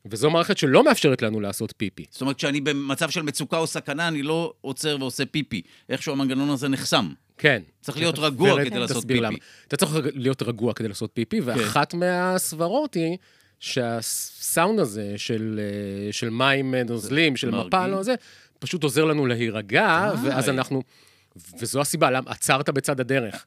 וזו 0.07 0.31
מערכת 0.31 0.59
שלא 0.59 0.85
מאפשרת 0.85 1.23
לנו 1.23 1.41
לעשות 1.41 1.75
פיפי. 1.77 2.05
זאת 2.11 2.21
אומרת, 2.21 2.37
כשאני 2.37 2.61
במצב 2.61 3.11
של 3.11 3.23
מצוקה 3.23 3.59
או 3.59 3.67
סכנה, 3.67 4.09
אני 4.09 4.23
לא 4.23 4.53
עוצר 4.61 4.97
ועושה 5.01 5.27
פיפי. 5.27 5.63
איכשהו 5.89 6.13
המנגנון 6.13 6.51
הזה 6.51 6.69
נחסם. 6.69 7.09
כן. 7.39 7.63
צריך 7.81 7.99
להיות 7.99 8.19
רגוע 8.19 8.53
ורד 8.53 8.65
כדי 8.69 8.79
לעשות 8.79 9.05
פיפי. 9.07 9.21
למה. 9.21 9.39
אתה 9.69 9.77
צריך 9.77 9.93
להיות 10.15 10.43
רגוע 10.43 10.75
כדי 10.75 10.89
לעשות 10.89 11.11
פיפי, 11.15 11.41
ואחת 11.41 11.95
מהסברות 11.95 12.95
היא 12.95 13.17
שהסאונד 13.61 14.81
הזה 14.81 15.15
של, 15.17 15.61
אה, 15.63 16.13
של 16.13 16.31
מים 16.31 16.75
נוזלים, 16.75 17.37
של 17.37 17.51
מרגיע. 17.51 17.67
מפל 17.67 17.95
או 17.95 18.03
זה, 18.03 18.15
פשוט 18.59 18.83
עוזר 18.83 19.05
לנו 19.05 19.27
להירגע. 19.27 20.13
ואז 20.25 20.49
אנחנו... 20.49 20.83
וזו 21.61 21.81
הסיבה, 21.81 22.11
למה 22.11 22.31
עצרת 22.31 22.69
בצד 22.69 23.01
הדרך. 23.01 23.47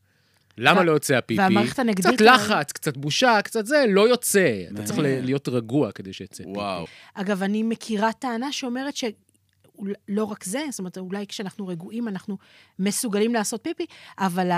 למה 0.58 0.84
לא 0.84 0.92
יוצא 0.92 1.16
הפיפי? 1.16 1.42
והמערכת 1.42 1.80
הנגדית... 1.80 2.06
קצת 2.06 2.22
לחץ, 2.22 2.72
קצת 2.72 2.98
בושה, 2.98 3.40
קצת 3.44 3.66
זה, 3.66 3.86
לא 3.90 4.10
יוצא. 4.10 4.62
אתה 4.74 4.84
צריך 4.84 5.00
להיות 5.02 5.48
רגוע 5.50 5.92
כדי 5.92 6.14
שיצא 6.14 6.44
פיפי. 6.44 6.58
וואו. 6.58 6.86
אגב, 7.14 7.44
אני 7.44 7.64
מכירה 7.64 8.14
טענה 8.14 8.52
שאומרת 8.52 8.96
לא 10.08 10.24
רק 10.24 10.44
זה, 10.44 10.66
זאת 10.70 10.80
אומרת, 10.80 10.98
אולי 10.98 11.28
כשאנחנו 11.28 11.68
רגועים 11.68 12.08
אנחנו 12.08 12.38
מסוגלים 12.80 13.34
לעשות 13.34 13.64
פיפי, 13.64 13.86
אבל 14.18 14.50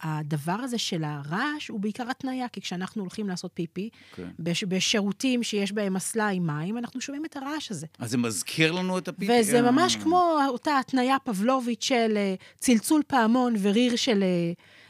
הדבר 0.00 0.52
הזה 0.52 0.78
של 0.78 1.04
הרעש 1.04 1.68
הוא 1.68 1.80
בעיקר 1.80 2.10
התניה, 2.10 2.48
כי 2.48 2.60
כשאנחנו 2.60 3.02
הולכים 3.02 3.28
לעשות 3.28 3.50
פיפי, 3.54 3.88
כן. 4.16 4.28
בש- 4.38 4.64
בשירותים 4.64 5.42
שיש 5.42 5.72
בהם 5.72 5.96
אסלה 5.96 6.28
עם 6.28 6.46
מים, 6.46 6.78
אנחנו 6.78 7.00
שומעים 7.00 7.24
את 7.24 7.36
הרעש 7.36 7.70
הזה. 7.70 7.86
אז 7.98 8.10
זה 8.10 8.18
מזכיר 8.18 8.72
לנו 8.72 8.98
את 8.98 9.08
הפיפי? 9.08 9.32
וזה 9.40 9.56
אה. 9.56 9.70
ממש 9.70 9.96
כמו 9.96 10.38
אותה 10.48 10.78
התניה 10.78 11.16
פבלובית 11.24 11.82
של 11.82 12.12
אה, 12.16 12.34
צלצול 12.58 13.02
פעמון 13.06 13.54
וריר 13.62 13.96
של... 13.96 14.24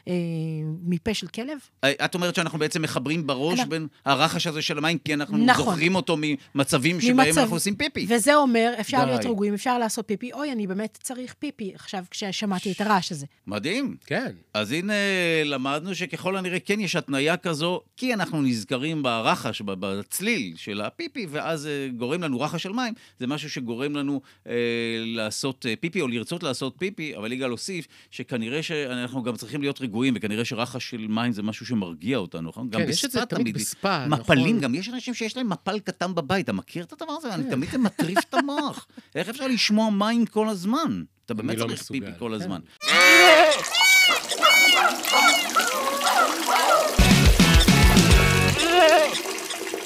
אה, 0.09 0.13
מפה 0.85 1.15
של 1.15 1.27
כלב? 1.27 1.59
אה, 1.85 1.93
את 2.05 2.15
אומרת 2.15 2.35
שאנחנו 2.35 2.59
בעצם 2.59 2.83
מחברים 2.83 3.27
בראש 3.27 3.59
אנחנו- 3.59 3.71
בין 3.71 3.87
הרחש 4.05 4.47
הזה 4.47 4.63
של 4.63 4.79
המים, 4.79 4.99
כי 4.99 5.15
אנחנו 5.15 5.39
נכון. 5.39 5.65
זוכרים 5.65 5.95
אותו 5.95 6.17
ממצבים 6.55 7.01
שבהם 7.01 7.17
ממצב- 7.17 7.39
אנחנו 7.41 7.57
עושים 7.57 7.75
פיפי. 7.77 8.07
וזה 8.09 8.35
אומר, 8.35 8.73
אפשר 8.81 9.01
די. 9.01 9.07
להיות 9.07 9.25
רגועים, 9.25 9.55
אפשר 9.55 9.79
לעשות 9.79 10.09
פיפי, 10.09 10.33
אוי, 10.33 10.53
אני 10.53 10.67
באמת 10.67 10.99
צריך 11.03 11.35
פיפי, 11.39 11.73
עכשיו 11.75 12.05
כששמעתי 12.11 12.73
את 12.73 12.81
הרעש 12.81 13.13
הזה. 13.13 13.27
מדהים. 13.47 13.97
כן. 14.07 14.33
אז 14.55 14.73
הנה, 14.73 14.93
למדנו 15.45 15.95
שככל 15.95 16.37
הנראה 16.37 16.61
כן 16.61 16.81
יש 16.81 16.97
התניה 16.97 17.37
כזו, 17.37 17.81
כי 17.97 18.15
אנחנו 18.15 18.43
נזכרים 18.43 19.03
ברחש, 19.03 19.63
בצליל 19.63 20.53
של 20.57 20.81
הפיפי, 20.81 21.27
ואז 21.31 21.67
אה, 21.67 21.89
גורם 21.97 22.23
לנו 22.23 22.41
רחש 22.41 22.63
של 22.63 22.73
מים. 22.73 22.95
זה 23.19 23.27
משהו 23.27 23.51
שגורם 23.51 23.97
לנו 23.97 24.21
אה, 24.47 24.53
לעשות 25.07 25.67
פיפי, 25.81 26.01
או 26.01 26.09
לרצות 26.09 26.43
לעשות 26.43 26.75
פיפי, 26.79 27.17
אבל 27.17 27.33
יגאל 27.33 27.51
הוסיף 27.51 27.87
שכנראה 28.11 28.63
שאנחנו 28.63 29.23
גם 29.23 29.37
צריכים 29.37 29.61
להיות 29.61 29.81
רגועים, 29.81 29.92
וכנראה 30.15 30.45
שרחש 30.45 30.91
של 30.91 31.07
מים 31.09 31.33
זה 31.33 31.43
משהו 31.43 31.67
שמרגיע 31.67 32.19
אותנו, 32.19 32.49
נכון? 32.49 32.71
גם 32.71 32.81
כן, 32.81 32.89
יש 32.89 33.05
את 33.05 33.11
זה 33.11 33.21
בספא 33.21 33.35
תמיד 33.35 33.55
בספא, 33.55 34.07
מפלים, 34.09 34.57
נכון. 34.57 34.61
גם 34.61 34.75
יש 34.75 34.89
אנשים 34.89 35.15
שיש 35.15 35.37
להם 35.37 35.49
מפל 35.49 35.79
קטן 35.79 36.15
בבית. 36.15 36.45
אתה 36.45 36.53
מכיר 36.53 36.85
את 36.85 36.93
הדבר 36.93 37.13
הזה? 37.13 37.35
אני 37.35 37.51
תמיד 37.51 37.71
זה 37.71 37.79
מטריף 37.79 38.19
את 38.19 38.35
המוח. 38.35 38.87
איך 39.15 39.29
אפשר 39.29 39.47
לשמוע 39.47 39.91
מים 39.91 40.27
כל 40.27 40.49
הזמן? 40.49 41.03
אתה 41.27 41.35
באמת 41.35 41.59
לא 41.59 41.67
צריך 41.67 41.81
מסוגל, 41.81 42.01
פיפי 42.01 42.19
כל 42.19 42.29
כן. 42.29 42.35
הזמן. 42.35 42.61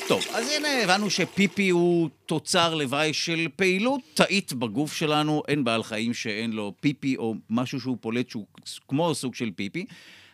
טוב, 0.09 0.25
אז 0.35 0.51
הנה 0.51 0.83
הבנו 0.83 1.11
שפיפי 1.11 1.69
הוא 1.69 2.09
תוצר 2.27 2.75
לוואי 2.75 3.13
של 3.13 3.49
פעילות 3.57 4.01
תאית 4.15 4.53
בגוף 4.53 4.93
שלנו, 4.93 5.43
אין 5.49 5.65
בעל 5.65 5.83
חיים 5.83 6.15
שאין 6.15 6.53
לו 6.53 6.73
פיפי 6.81 7.17
או 7.17 7.35
משהו 7.51 7.81
שהוא 7.81 7.97
פולט 8.01 8.31
שהוא 8.31 8.47
כמו 8.89 9.15
סוג 9.15 9.35
של 9.35 9.51
פיפי. 9.57 9.87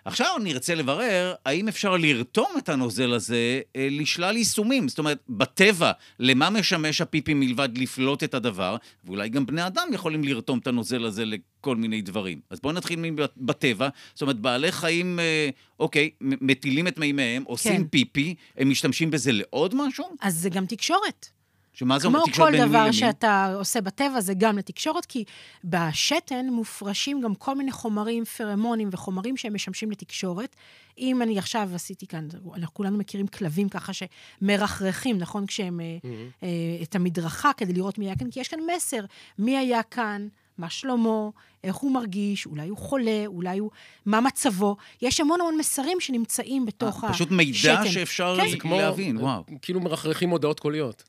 עכשיו 0.04 0.36
נרצה 0.42 0.74
לברר 0.74 1.34
האם 1.46 1.68
אפשר 1.68 1.96
לרתום 1.96 2.50
את 2.58 2.68
הנוזל 2.68 3.12
הזה 3.12 3.60
אה, 3.76 3.88
לשלל 3.90 4.36
יישומים. 4.36 4.88
זאת 4.88 4.98
אומרת, 4.98 5.18
בטבע, 5.28 5.92
למה 6.18 6.50
משמש 6.50 7.00
הפיפי 7.00 7.34
מלבד 7.34 7.68
לפלוט 7.78 8.24
את 8.24 8.34
הדבר, 8.34 8.76
ואולי 9.04 9.28
גם 9.28 9.46
בני 9.46 9.66
אדם 9.66 9.88
יכולים 9.92 10.24
לרתום 10.24 10.58
את 10.58 10.66
הנוזל 10.66 11.04
הזה 11.04 11.24
לכל 11.24 11.76
מיני 11.76 12.02
דברים. 12.02 12.40
אז 12.50 12.60
בואו 12.60 12.74
נתחיל 12.74 12.98
בטבע. 13.36 13.88
זאת 14.14 14.22
אומרת, 14.22 14.38
בעלי 14.38 14.72
חיים, 14.72 15.18
אה, 15.18 15.48
אוקיי, 15.80 16.10
מטילים 16.20 16.88
את 16.88 16.98
מימיהם, 16.98 17.42
עושים 17.46 17.76
כן. 17.76 17.88
פיפי, 17.88 18.34
הם 18.56 18.70
משתמשים 18.70 19.10
בזה 19.10 19.32
לעוד 19.32 19.74
משהו? 19.74 20.04
אז 20.20 20.34
זה 20.34 20.50
גם 20.50 20.66
תקשורת. 20.66 21.41
שמה 21.74 21.98
זה 21.98 22.06
אומר 22.06 22.18
כמו 22.18 22.26
תקשורת 22.26 22.48
כל 22.48 22.52
בין 22.52 22.62
מי 22.62 22.68
דבר 22.68 22.84
למי? 22.84 22.92
שאתה 22.92 23.52
עושה 23.54 23.80
בטבע, 23.80 24.20
זה 24.20 24.34
גם 24.34 24.58
לתקשורת, 24.58 25.06
כי 25.06 25.24
בשתן 25.64 26.46
מופרשים 26.50 27.20
גם 27.20 27.34
כל 27.34 27.54
מיני 27.54 27.72
חומרים, 27.72 28.24
פרמונים 28.24 28.88
וחומרים 28.92 29.36
שהם 29.36 29.54
משמשים 29.54 29.90
לתקשורת. 29.90 30.56
אם 30.98 31.22
אני 31.22 31.38
עכשיו 31.38 31.68
עשיתי 31.74 32.06
כאן, 32.06 32.28
אנחנו 32.54 32.74
כולנו 32.74 32.98
מכירים 32.98 33.26
כלבים 33.26 33.68
ככה 33.68 33.92
שמרחרחים, 33.92 35.18
נכון? 35.18 35.46
כשהם, 35.46 35.80
אה, 35.80 35.98
Mm-hmm. 36.02 36.42
אה, 36.42 36.48
את 36.82 36.94
המדרכה 36.94 37.50
כדי 37.56 37.72
לראות 37.72 37.98
מי 37.98 38.04
היה 38.04 38.16
כאן, 38.16 38.30
כי 38.30 38.40
יש 38.40 38.48
כאן 38.48 38.58
מסר, 38.76 39.04
מי 39.38 39.56
היה 39.56 39.82
כאן, 39.82 40.28
מה 40.58 40.70
שלמה, 40.70 41.28
איך 41.64 41.76
הוא 41.76 41.92
מרגיש, 41.92 42.46
אולי 42.46 42.68
הוא 42.68 42.78
חולה, 42.78 43.26
אולי 43.26 43.58
הוא... 43.58 43.70
מה 44.06 44.20
מצבו. 44.20 44.76
יש 45.02 45.20
המון 45.20 45.40
המון 45.40 45.58
מסרים 45.58 46.00
שנמצאים 46.00 46.66
בתוך 46.66 47.04
השתן. 47.04 47.12
פשוט 47.12 47.30
מידע 47.30 47.82
שאפשר 47.86 48.36
כן. 48.40 48.50
זה 48.50 48.56
כמו, 48.56 48.76
להבין, 48.76 49.16
וואו. 49.16 49.42
כאילו 49.62 49.80
מרחרחים 49.80 50.30
הודעות 50.30 50.60
קוליות. 50.60 51.02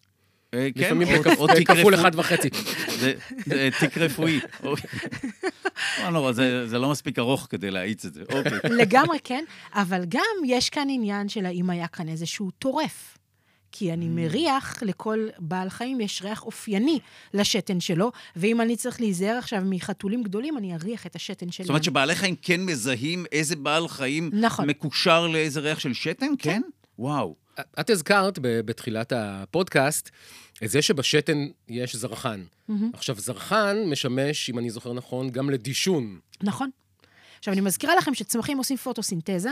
אה, 0.53 0.67
כן, 0.75 0.98
או- 1.38 1.48
תיק 1.55 1.72
כפול 1.72 1.93
רפואי. 1.95 1.95
אחד 2.01 2.12
וחצי. 2.19 2.50
זה 3.45 3.69
תיק 3.79 3.98
רפואי. 3.98 4.39
אוקיי. 4.63 4.89
לא 6.03 6.10
נורא, 6.10 6.31
זה 6.31 6.67
זה 6.67 6.79
לא 6.79 6.89
מספיק 6.91 7.19
ארוך 7.19 7.48
כדי 7.50 7.72
להאיץ 7.72 8.05
את 8.05 8.13
זה. 8.13 8.24
אוקיי. 8.31 8.60
לגמרי 8.72 9.17
כן, 9.24 9.43
אבל 9.74 10.03
גם 10.07 10.22
יש 10.45 10.69
כאן 10.69 10.88
עניין 10.89 11.29
של 11.29 11.45
האם 11.45 11.69
היה 11.69 11.88
כאן 11.88 12.10
איזשהו 12.10 12.51
טורף. 12.51 13.17
כי 13.75 13.93
אני 13.93 14.05
Mm. 14.05 14.10
מריח, 14.10 14.83
לכל 14.83 15.27
בעל 15.39 15.69
חיים 15.69 16.01
יש 16.01 16.22
ריח 16.22 16.43
אופייני 16.43 17.00
לשתן 17.33 17.79
שלו, 17.79 18.12
ואם 18.36 18.62
אני 18.62 18.75
צריך 18.75 19.01
להיזהר 19.01 19.36
עכשיו 19.38 19.62
מחתולים 19.65 20.24
גדולים, 20.24 20.57
אני 20.57 20.75
אריח 20.75 21.05
את 21.05 21.15
השתן 21.15 21.51
שלהם. 21.51 21.65
זאת 21.65 21.69
אומרת 21.69 21.83
שבעלי 21.83 22.15
חיים 22.15 22.36
כן 22.41 22.62
מזהים 22.65 23.25
איזה 23.31 23.55
בעל 23.55 23.88
חיים 23.88 24.29
נכון. 24.33 24.69
מקושר 24.69 25.27
לאיזה 25.27 25.60
ריח 25.60 25.79
של 25.79 25.93
שתן? 25.93 26.31
כן? 26.39 26.62
וואו. 27.00 27.36
את 27.79 27.89
הזכרת 27.89 28.39
ב- 28.39 28.60
בתחילת 28.60 29.13
הפודקאסט 29.15 30.10
את 30.63 30.69
זה 30.69 30.81
שבשתן 30.81 31.48
יש 31.67 31.95
זרחן. 31.95 32.43
עכשיו, 32.93 33.15
זרחן 33.19 33.77
משמש, 33.88 34.50
אם 34.50 34.60
אני 34.60 34.69
זוכר 34.69 34.93
נכון, 34.93 35.29
גם 35.29 35.50
לדישון. 35.50 36.19
נכון. 36.43 36.69
עכשיו, 37.39 37.53
אני 37.53 37.62
מזכירה 37.62 37.95
לכם 37.95 38.13
שצמחים 38.13 38.57
עושים 38.57 38.77
פוטוסינתזה, 38.77 39.50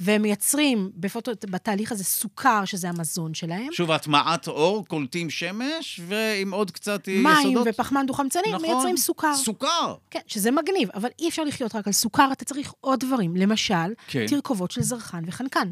והם 0.00 0.22
מייצרים 0.22 0.90
בפוטו, 0.96 1.32
בתהליך 1.50 1.92
הזה 1.92 2.04
סוכר, 2.04 2.64
שזה 2.64 2.88
המזון 2.88 3.34
שלהם. 3.34 3.68
שוב, 3.72 3.90
הטמעת 3.90 4.48
אור, 4.48 4.86
קולטים 4.86 5.30
שמש, 5.30 6.00
ועם 6.06 6.54
עוד 6.54 6.70
קצת 6.70 7.08
מים 7.08 7.26
יסודות. 7.40 7.66
ופחמן 7.70 8.06
דו-חמצני 8.06 8.42
נכון. 8.52 8.62
מייצרים 8.62 8.96
סוכר. 8.96 9.34
סוכר. 9.36 9.94
כן, 10.10 10.20
שזה 10.26 10.50
מגניב, 10.50 10.88
אבל 10.94 11.08
אי 11.18 11.28
אפשר 11.28 11.44
לחיות 11.44 11.74
רק 11.74 11.86
על 11.86 11.92
סוכר, 11.92 12.28
אתה 12.32 12.44
צריך 12.44 12.72
עוד 12.80 13.00
דברים. 13.00 13.36
למשל, 13.36 13.94
כן. 14.06 14.26
תרכובות 14.26 14.70
של 14.70 14.82
זרחן 14.82 15.22
וחנקן. 15.26 15.70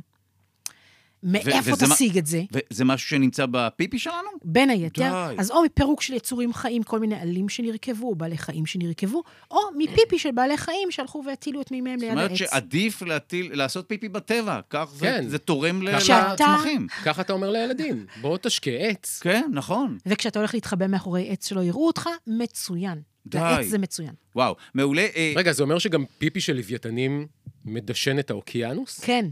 מאיפה 1.22 1.76
תשיג 1.76 2.18
את 2.18 2.26
זה? 2.26 2.42
וזה 2.70 2.84
משהו 2.84 3.08
שנמצא 3.08 3.46
בפיפי 3.50 3.98
שלנו? 3.98 4.28
בין 4.44 4.70
היתר, 4.70 5.02
די. 5.02 5.34
אז 5.38 5.50
או 5.50 5.62
מפירוק 5.64 6.02
של 6.02 6.14
יצורים 6.14 6.52
חיים, 6.52 6.82
כל 6.82 7.00
מיני 7.00 7.14
עלים 7.20 7.48
שנרכבו, 7.48 8.06
או 8.08 8.14
בעלי 8.14 8.38
חיים 8.38 8.66
שנרכבו, 8.66 9.22
או 9.50 9.56
מפיפי 9.78 10.18
של 10.18 10.30
בעלי 10.30 10.56
חיים 10.56 10.90
שהלכו 10.90 11.22
והטילו 11.26 11.60
את 11.60 11.70
מימיהם 11.70 11.98
זאת 11.98 12.08
ליד 12.08 12.12
אומרת 12.18 12.30
העץ. 12.30 12.38
שעדיף 12.38 13.02
להטיל, 13.02 13.50
לעשות 13.54 13.84
פיפי 13.88 14.08
בטבע, 14.08 14.60
כך 14.70 14.88
זה, 14.94 15.06
כן. 15.06 15.28
זה 15.28 15.38
תורם 15.38 15.82
ל- 15.82 16.00
שאתה- 16.00 16.32
לצמחים. 16.34 16.86
ככה 17.04 17.22
אתה 17.22 17.32
אומר 17.32 17.50
לילדים, 17.50 18.06
בוא 18.20 18.38
תשקה 18.42 18.70
עץ. 18.70 19.20
כן, 19.22 19.50
נכון. 19.52 19.98
וכשאתה 20.06 20.38
הולך 20.38 20.54
להתחבא 20.54 20.86
מאחורי 20.86 21.28
עץ 21.30 21.48
שלא 21.48 21.60
יראו 21.60 21.86
אותך, 21.86 22.08
מצוין. 22.26 23.00
די. 23.26 23.38
לעץ 23.38 23.66
זה 23.66 23.78
מצוין. 23.78 24.12
וואו, 24.36 24.54
מעולה. 24.74 25.06
אה, 25.16 25.32
רגע, 25.36 25.52
זה 25.52 25.62
אומר 25.62 25.78
שגם 25.78 26.04
פיפי 26.18 26.40
של 26.40 26.56
לוויתנים 26.56 27.26
מדשן 27.64 28.18
את 28.18 28.30
האוקיינוס? 28.30 29.00
כן, 29.00 29.26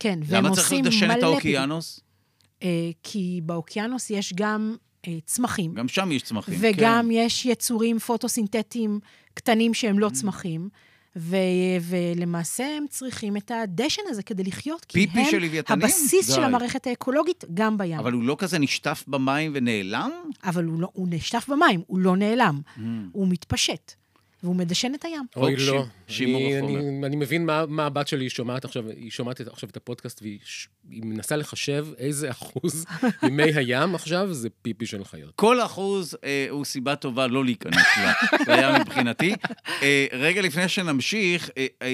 כן. 0.00 0.18
והם 0.24 0.44
למה 0.44 0.54
צריך 0.54 0.66
עושים 0.72 0.84
לדשן 0.84 1.10
את 1.10 1.16
מלא 1.16 1.26
האוקיינוס? 1.26 2.00
אה, 2.62 2.68
כי 3.02 3.40
באוקיינוס 3.44 4.10
יש 4.10 4.32
גם 4.36 4.76
אה, 5.06 5.18
צמחים. 5.26 5.74
גם 5.74 5.88
שם 5.88 6.12
יש 6.12 6.22
צמחים. 6.22 6.54
וגם 6.60 7.04
כן. 7.04 7.10
יש 7.10 7.46
יצורים 7.46 7.98
פוטוסינתטיים 7.98 9.00
קטנים 9.34 9.74
שהם 9.74 9.98
לא 9.98 10.08
צמחים, 10.08 10.68
ו- 11.16 11.36
ולמעשה 11.82 12.76
הם 12.76 12.84
צריכים 12.90 13.36
את 13.36 13.50
הדשן 13.54 14.02
הזה 14.08 14.22
כדי 14.22 14.42
לחיות, 14.44 14.84
כי 14.84 15.06
פיפי 15.06 15.30
של 15.30 15.38
לוויתנים? 15.38 15.82
הבסיס 15.82 16.26
די. 16.30 16.34
של 16.36 16.42
המערכת 16.42 16.86
האקולוגית 16.86 17.44
גם 17.54 17.78
בים. 17.78 17.98
אבל 17.98 18.12
הוא 18.12 18.22
לא 18.22 18.36
כזה 18.38 18.58
נשטף 18.58 19.04
במים 19.08 19.52
ונעלם? 19.54 20.10
אבל 20.44 20.64
הוא, 20.64 20.80
לא, 20.80 20.88
הוא 20.92 21.08
נשטף 21.10 21.48
במים, 21.48 21.82
הוא 21.86 21.98
לא 21.98 22.16
נעלם, 22.16 22.60
Mm. 22.76 22.80
הוא 23.12 23.28
מתפשט, 23.28 23.92
והוא 24.42 24.56
מדשן 24.56 24.92
את 24.94 25.04
הים. 25.04 25.24
אוי, 25.36 25.56
חוק 25.56 25.66
לא. 25.74 25.84
ש- 26.08 26.16
שימור 26.16 26.40
אני- 26.42 26.58
החומר. 26.58 26.78
אני- 26.80 27.06
אני 27.06 27.16
מבין 27.16 27.46
מה 27.46 27.64
מה 27.68 27.86
הבת 27.86 28.08
שלי 28.08 28.30
שומעת 28.30 28.64
עכשיו, 28.64 28.88
היא 28.88 29.10
שומעת 29.10 29.40
עכשיו 29.40 29.68
את 29.68 29.76
הפודקאסט 29.76 30.22
והיא 30.22 30.38
ש- 30.44 30.68
היא 30.90 31.02
מנסה 31.04 31.36
לחשב 31.36 31.86
איזה 31.98 32.30
אחוז 32.30 32.84
ממי 33.22 33.42
הים 33.42 33.94
עכשיו 33.94 34.34
זה 34.34 34.48
פיפי 34.62 34.86
של 34.86 35.04
חיות. 35.04 35.32
כל 35.36 35.60
אחוז 35.60 36.16
אה, 36.24 36.46
הוא 36.50 36.64
סיבה 36.64 36.96
טובה 36.96 37.26
לא 37.26 37.44
להיכנס 37.44 37.86
לים 38.48 38.80
מבחינתי. 38.80 39.34
אה, 39.82 40.06
רגע 40.12 40.42
לפני 40.42 40.68
שנמשיך, 40.68 41.50
אה, 41.56 41.66
אה, 41.82 41.88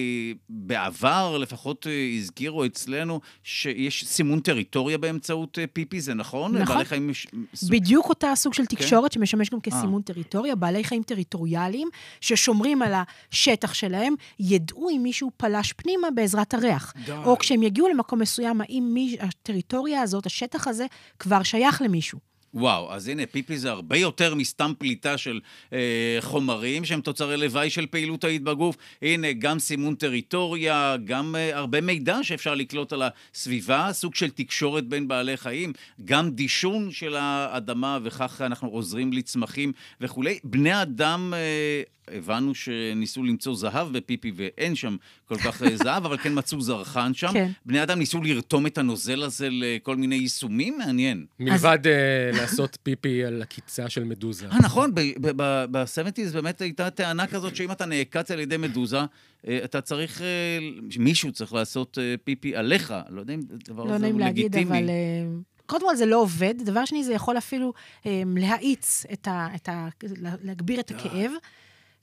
בעבר 0.49 1.39
לפחות 1.39 1.87
אה, 1.87 1.93
הזכירו 2.19 2.65
אצלנו 2.65 3.21
שיש 3.45 4.05
סימון 4.07 4.41
טריטוריה 4.41 4.99
באמצעות 4.99 5.59
אה, 5.59 5.65
פיפי, 5.67 6.01
זה 6.01 6.15
נכון? 6.15 6.57
נכון. 6.57 6.85
חיים... 6.85 7.11
בדיוק 7.71 8.09
אותה 8.09 8.33
סוג 8.35 8.55
של 8.55 8.63
כן. 8.69 8.77
תקשורת 8.77 9.13
שמשמש 9.13 9.51
גם. 9.51 9.61
כסימון 9.61 10.03
טריטוריה, 10.03 10.55
בעלי 10.55 10.85
חיים 10.85 11.03
טריטוריאליים 11.03 11.89
ששומרים 12.37 12.83
על 12.83 12.93
השטח 13.33 13.75
שלהם, 13.75 14.15
ידעו 14.41 14.91
אם 14.91 15.03
מישהו 15.03 15.31
פלש 15.37 15.73
פנימה 15.73 16.11
בעזרת 16.11 16.55
הריח. 16.55 16.93
די. 17.07 17.13
או 17.13 17.39
כשהם 17.39 17.63
יגיעו 17.63 17.89
למקום 17.89 18.19
מסוים, 18.19 18.61
האם 18.61 18.91
מי, 18.93 19.17
הטריטוריה 19.21 20.03
הזאת, 20.03 20.27
השטח 20.27 20.69
הזה, 20.69 20.87
כבר 21.19 21.43
שייך 21.43 21.83
למישהו. 21.83 22.37
וואו, 22.57 22.93
אז 22.93 23.09
הנה, 23.09 23.27
פיפי 23.27 23.59
זה 23.59 23.71
הרבה 23.71 23.97
יותר 23.97 24.35
מסתם 24.35 24.73
פליטה 24.79 25.19
של 25.19 25.41
אה, 25.73 26.19
חומרים 26.21 26.85
שהם 26.85 27.01
תוצרי 27.01 27.37
לוואי 27.37 27.71
של 27.71 27.87
פעילות 27.87 28.25
היית 28.25 28.43
בגוף. 28.43 28.77
הנה, 29.03 29.33
גם 29.33 29.59
סימון 29.59 29.95
טריטוריה, 29.95 30.97
גם 31.05 31.35
אה, 31.37 31.57
הרבה 31.57 31.81
מידע 31.81 32.19
שאפשר 32.23 32.55
לקלוט 32.55 32.93
על 32.93 33.03
הסביבה, 33.03 33.89
סוג 33.93 34.15
של 34.15 34.31
תקשורת 34.31 34.87
בין 34.87 35.09
בעלי 35.09 35.37
חיים, 35.37 35.73
גם 36.05 36.31
דישון 36.31 36.91
של 36.91 37.17
האדמה, 37.17 37.99
וכך 38.03 38.41
אנחנו 38.41 38.69
עוזרים 38.69 39.13
לצמחים 39.13 39.73
וכולי. 40.01 40.39
בני 40.45 40.83
אדם... 40.83 41.35
אה, 41.37 41.83
הבנו 42.09 42.55
שניסו 42.55 43.23
למצוא 43.23 43.55
זהב 43.55 43.93
בפיפי 43.93 44.33
ואין 44.37 44.75
שם 44.75 44.97
כל 45.25 45.37
כך 45.37 45.63
זהב, 45.85 46.05
אבל 46.05 46.17
כן 46.19 46.33
מצאו 46.35 46.61
זרחן 46.61 47.15
שם. 47.15 47.33
כן. 47.33 47.51
בני 47.67 47.83
אדם 47.83 47.99
ניסו 47.99 48.23
לרתום 48.23 48.67
את 48.67 48.79
הנוזל 48.79 49.23
הזה 49.23 49.49
לכל 49.51 49.97
מיני 49.97 50.15
יישומים, 50.15 50.79
מעניין. 50.79 51.27
מלבד 51.41 51.79
אה, 51.87 52.31
לעשות 52.41 52.79
פיפי 52.83 53.25
על 53.25 53.43
עקיצה 53.43 53.89
של 53.89 54.05
מדוזה. 54.05 54.47
אה, 54.47 54.59
נכון, 54.59 54.95
ב-70's 54.95 56.33
באמת 56.33 56.61
הייתה 56.61 56.91
טענה 56.91 57.27
כזאת 57.27 57.57
שאם 57.57 57.73
אתה 57.73 57.87
נעקץ 57.87 58.31
על 58.31 58.41
ידי 58.41 58.57
מדוזה, 58.57 58.99
אה, 59.49 59.59
אתה 59.65 59.81
צריך, 59.81 60.23
מישהו 60.99 61.33
צריך 61.33 61.53
לעשות 61.53 61.99
פיפי 62.25 62.57
עליך. 62.57 62.95
לא 63.09 63.21
יודע 63.21 63.35
אם 63.35 63.41
הדבר 63.53 63.85
לא 63.85 63.91
הזה 63.91 63.99
נעים 63.99 64.15
הוא 64.15 64.21
להגיד, 64.21 64.55
לגיטימי. 64.55 64.79
אבל... 64.79 64.91
קודם 65.67 65.89
כל 65.89 65.97
זה 65.97 66.07
לא 66.07 66.17
עובד, 66.17 66.55
דבר 66.65 66.85
שני, 66.85 67.05
זה 67.05 67.13
יכול 67.13 67.39
אפילו 67.39 67.73
אה, 68.07 68.23
להאיץ 68.37 69.07
את 69.13 69.29
ה... 69.29 69.49
את 69.55 69.69
ה 69.69 69.89
להגביר 70.43 70.81
את 70.81 70.91
הכאב, 70.91 71.31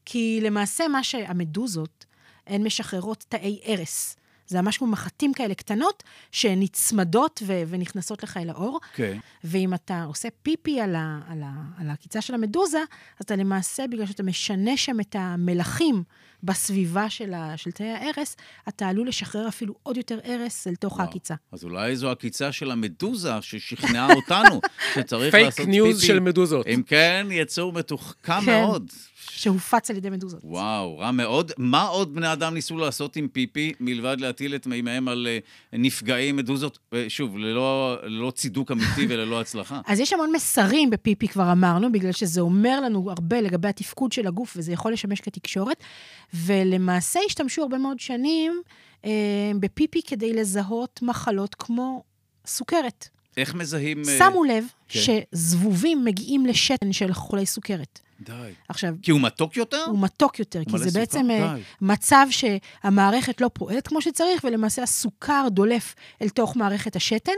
כי 0.06 0.40
למעשה 0.42 0.88
מה 0.88 1.04
שהמדוזות, 1.04 2.06
הן 2.48 2.64
משחררות 2.64 3.26
תאי 3.30 3.60
ארס. 3.68 4.16
זה 4.54 4.62
ממש 4.62 4.78
כמו 4.78 4.88
מחטים 4.88 5.34
כאלה 5.34 5.54
קטנות, 5.54 6.04
שנצמדות 6.32 7.44
ו- 7.46 7.64
ונכנסות 7.68 8.24
לך 8.24 8.38
אל 8.38 8.50
העור. 8.50 8.80
כן. 8.96 9.18
ואם 9.44 9.74
אתה 9.74 10.04
עושה 10.04 10.30
פיפי 10.44 10.82
על, 10.82 10.96
ה, 10.96 11.20
על, 11.28 11.44
ה, 11.44 11.52
על 11.78 11.90
העקיצה 11.90 12.22
של 12.22 12.34
המדוזה, 12.34 12.80
אז 13.20 13.26
אתה 13.26 13.36
למעשה, 13.36 13.88
בגלל 13.88 14.06
שאתה 14.06 14.24
משנה 14.24 14.78
שם 14.78 15.00
את 15.00 15.16
המלחים 15.20 16.04
בסביבה 16.44 17.10
של, 17.10 17.34
ה, 17.34 17.58
של 17.58 17.72
תאי 17.72 17.86
הארס, 17.90 18.36
אתה 18.68 18.88
עלול 18.88 19.08
לשחרר 19.08 19.48
אפילו 19.48 19.74
עוד 19.84 19.98
יותר 19.98 20.20
ארס 20.24 20.68
אל 20.68 20.76
תוך 20.76 20.94
וואו. 20.94 21.06
העקיצה. 21.06 21.36
אז 21.52 21.64
אולי 21.64 21.96
זו 21.96 22.12
עקיצה 22.12 22.52
של 22.52 22.72
המדוזה 22.72 23.32
ששכנעה 23.42 24.14
אותנו 24.14 24.62
שצריך 24.94 25.32
פייק 25.36 25.46
לעשות 25.46 25.68
news 25.68 25.96
פיפי. 25.96 26.08
של 26.08 26.20
מדוזות. 26.20 26.68
אם 26.68 26.82
כן, 26.86 27.28
יצור 27.32 27.74
מתוחכם 27.74 28.42
כן. 28.46 28.46
מאוד. 28.46 28.92
שהופץ 29.30 29.90
על 29.90 29.98
ידי 29.98 30.10
מדוזות. 30.10 30.40
וואו, 30.44 30.98
רע 30.98 31.12
מאוד. 31.12 31.52
מה 31.58 31.84
עוד 31.84 32.16
בני 32.16 32.34
אדם 32.34 32.54
ניסו 32.54 32.78
לעשות 32.78 33.16
עם 33.16 33.28
פיפי, 33.28 33.74
מלבד 33.80 34.18
להטיל 34.20 34.43
את 34.56 34.68
מימיהם 34.68 35.08
על 35.08 35.28
אה, 35.30 35.40
נפגעי 35.80 36.32
מדוזות? 36.32 36.80
ושוב, 36.92 37.38
ללא, 37.38 37.98
ללא 38.04 38.32
צידוק 38.32 38.72
אמיתי 38.72 39.06
וללא 39.10 39.42
הצלחה. 39.42 39.82
אז 39.88 40.00
יש 40.00 40.14
המון 40.14 40.32
מסרים 40.36 40.90
בפיפי, 40.90 41.28
כבר 41.28 41.52
אמרנו, 41.52 41.92
בגלל 41.92 42.12
שזה 42.12 42.42
אומר 42.42 42.82
לנו 42.82 43.12
הרבה 43.12 43.42
לגבי 43.42 43.68
התפקוד 43.68 44.12
של 44.12 44.28
הגוף, 44.28 44.54
וזה 44.58 44.72
יכול 44.72 44.94
לשמש 44.94 45.22
כתקשורת. 45.22 45.84
ולמעשה 46.34 47.20
השתמשו 47.28 47.62
הרבה 47.62 47.78
מאוד 47.78 48.00
שנים 48.00 48.62
אה, 49.06 49.12
בפיפי 49.60 50.02
כדי 50.08 50.34
לזהות 50.34 51.00
מחלות 51.02 51.56
כמו 51.56 52.04
סוכרת. 52.46 53.08
איך 53.38 53.56
מזהים... 53.56 54.02
אה, 54.10 54.18
שמו 54.18 54.44
לב 54.44 54.66
כן. 54.88 55.00
שזבובים 55.34 56.06
מגיעים 56.06 56.46
לשתן 56.46 56.94
של 56.94 57.14
חולי 57.14 57.46
סוכרת. 57.46 58.00
די. 58.24 58.54
עכשיו, 58.70 58.94
כי 59.02 59.12
הוא 59.12 59.22
מתוק 59.22 59.58
יותר? 59.58 59.86
הוא 59.88 60.00
מתוק 60.00 60.40
יותר, 60.40 60.62
כי 60.64 60.78
זה 60.78 60.86
סוכר, 60.86 61.00
בעצם 61.00 61.32
אה, 61.32 61.56
די. 61.56 61.62
מצב 61.82 62.26
שהמערכת 62.30 63.42
לא 63.42 63.50
פועלת 63.54 63.88
כמו 63.88 64.02
שצריך, 64.02 64.44
ולמעשה 64.44 64.84
הסוכר 64.84 65.48
דולף 65.52 65.96
אל 66.22 66.30
תוך 66.30 66.56
מערכת 66.56 66.96
השתן, 66.96 67.32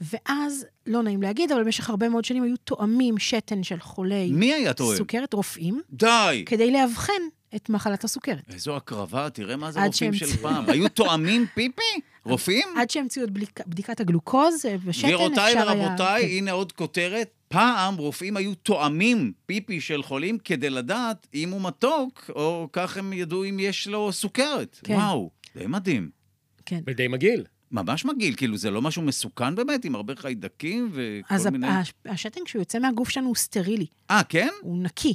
ואז, 0.00 0.66
לא 0.86 1.02
נעים 1.02 1.22
להגיד, 1.22 1.52
אבל 1.52 1.64
במשך 1.64 1.90
הרבה 1.90 2.08
מאוד 2.08 2.24
שנים 2.24 2.42
היו 2.42 2.56
תואמים 2.56 3.18
שתן 3.18 3.62
של 3.62 3.80
חולי 3.80 4.30
מי 4.32 4.52
היה 4.52 4.72
טוען? 4.72 4.98
סוכרת, 4.98 5.32
רופאים, 5.32 5.80
די. 5.90 6.42
כדי 6.46 6.70
לאבחן 6.70 7.12
את 7.56 7.70
מחלת 7.70 8.04
הסוכרת. 8.04 8.42
איזו 8.54 8.76
הקרבה, 8.76 9.30
תראה 9.30 9.56
מה 9.56 9.72
זה 9.72 9.84
רופאים 9.84 10.14
של 10.14 10.26
פעם. 10.26 10.70
היו 10.70 10.88
תואמים 10.88 11.46
פיפי? 11.54 12.00
רופאים? 12.24 12.68
עד 12.76 12.90
שהמציאו 12.90 13.24
את 13.24 13.30
בדיקת 13.66 14.00
הגלוקוז 14.00 14.66
אה, 14.66 14.76
בשתן, 14.84 15.08
גבירותיי 15.08 15.52
אפשר 15.52 15.70
היה... 15.70 15.82
ורבותיי, 15.82 16.22
כן. 16.22 16.28
הנה 16.28 16.52
עוד 16.52 16.72
כותרת. 16.72 17.41
פעם 17.52 17.96
רופאים 17.96 18.36
היו 18.36 18.54
תואמים 18.54 19.32
פיפי 19.46 19.80
של 19.80 20.02
חולים 20.02 20.38
כדי 20.38 20.70
לדעת 20.70 21.26
אם 21.34 21.50
הוא 21.50 21.60
מתוק, 21.62 22.30
או 22.34 22.68
כך 22.72 22.96
הם 22.96 23.12
ידעו 23.12 23.44
אם 23.44 23.60
יש 23.60 23.86
לו 23.88 24.12
סוכרת. 24.12 24.80
כן. 24.84 24.94
וואו, 24.94 25.30
די 25.56 25.66
מדהים. 25.66 26.10
כן. 26.66 26.80
ודי 26.86 27.08
מגעיל. 27.08 27.44
ממש 27.70 28.04
מגעיל, 28.04 28.34
כאילו 28.36 28.56
זה 28.56 28.70
לא 28.70 28.82
משהו 28.82 29.02
מסוכן 29.02 29.54
באמת, 29.54 29.84
עם 29.84 29.94
הרבה 29.94 30.16
חיידקים 30.16 30.90
וכל 30.92 31.34
אז 31.34 31.46
מיני... 31.46 31.68
הפ- 31.68 31.92
השתן, 32.06 32.40
כשהוא 32.44 32.60
יוצא 32.60 32.78
מהגוף 32.78 33.08
שלנו, 33.08 33.26
הוא 33.26 33.36
סטרילי, 33.36 33.86
אה, 34.10 34.22
כן? 34.28 34.48
הוא 34.62 34.78
נקי. 34.82 35.14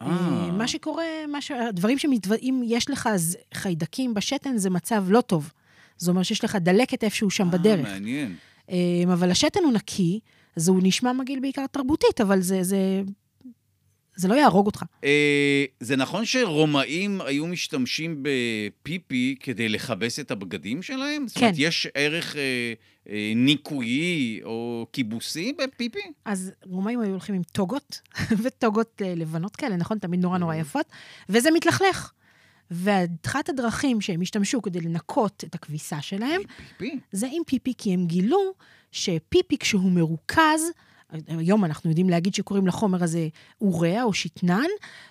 אה. 0.00 0.06
אה, 0.06 0.52
מה 0.52 0.68
שקורה, 0.68 1.04
מה 1.28 1.40
ש... 1.40 1.50
הדברים 1.50 1.98
שמתו... 1.98 2.34
אם 2.42 2.62
יש 2.66 2.90
לך 2.90 3.08
חיידקים 3.54 4.14
בשתן, 4.14 4.56
זה 4.56 4.70
מצב 4.70 5.04
לא 5.08 5.20
טוב. 5.20 5.52
זה 5.98 6.10
אומר 6.10 6.22
שיש 6.22 6.44
לך 6.44 6.56
דלקת 6.56 7.04
איפשהו 7.04 7.30
שם 7.30 7.46
אה, 7.46 7.50
בדרך. 7.50 7.88
מעניין. 7.88 8.36
אה, 8.70 8.76
אבל 9.12 9.30
השתן 9.30 9.60
הוא 9.64 9.72
נקי, 9.72 10.20
אז 10.56 10.68
הוא 10.68 10.80
נשמע 10.82 11.12
מגעיל 11.12 11.40
בעיקר 11.40 11.66
תרבותית, 11.66 12.20
אבל 12.20 12.40
זה, 12.40 12.62
זה, 12.62 13.02
זה 14.16 14.28
לא 14.28 14.34
יהרוג 14.34 14.66
אותך. 14.66 14.82
אה, 15.04 15.64
זה 15.80 15.96
נכון 15.96 16.24
שרומאים 16.24 17.20
היו 17.20 17.46
משתמשים 17.46 18.22
בפיפי 18.22 19.36
כדי 19.40 19.68
לכבס 19.68 20.20
את 20.20 20.30
הבגדים 20.30 20.82
שלהם? 20.82 21.28
זאת 21.28 21.38
כן. 21.38 21.44
אומרת, 21.44 21.58
יש 21.58 21.88
ערך 21.94 22.36
אה, 22.36 22.72
אה, 23.08 23.32
ניקויי 23.36 24.40
או 24.44 24.86
כיבוסי 24.92 25.52
בפיפי? 25.52 25.98
אז 26.24 26.52
רומאים 26.62 27.00
היו 27.00 27.10
הולכים 27.10 27.34
עם 27.34 27.42
טוגות, 27.42 28.00
וטוגות 28.42 29.02
אה, 29.04 29.14
לבנות 29.16 29.56
כאלה, 29.56 29.76
נכון? 29.76 29.98
תמיד 29.98 30.20
נורא. 30.20 30.38
נורא 30.38 30.54
יפות, 30.54 30.86
וזה 31.28 31.50
מתלכלך. 31.50 32.12
ואחת 32.70 33.48
הדרכים 33.48 34.00
שהם 34.00 34.20
השתמשו 34.20 34.62
כדי 34.62 34.80
לנקות 34.80 35.44
את 35.46 35.54
הכביסה 35.54 36.02
שלהם, 36.02 36.40
פיפי? 36.78 36.98
זה 37.12 37.26
עם 37.32 37.42
פיפי, 37.46 37.72
כי 37.78 37.94
הם 37.94 38.06
גילו 38.06 38.54
שפיפי, 38.94 39.58
כשהוא 39.58 39.92
מרוכז, 39.92 40.62
היום 41.28 41.64
אנחנו 41.64 41.90
יודעים 41.90 42.10
להגיד 42.10 42.34
שקוראים 42.34 42.66
לחומר 42.66 43.04
הזה 43.04 43.28
אוריה 43.60 44.04
או 44.04 44.12
שתנן, 44.12 44.66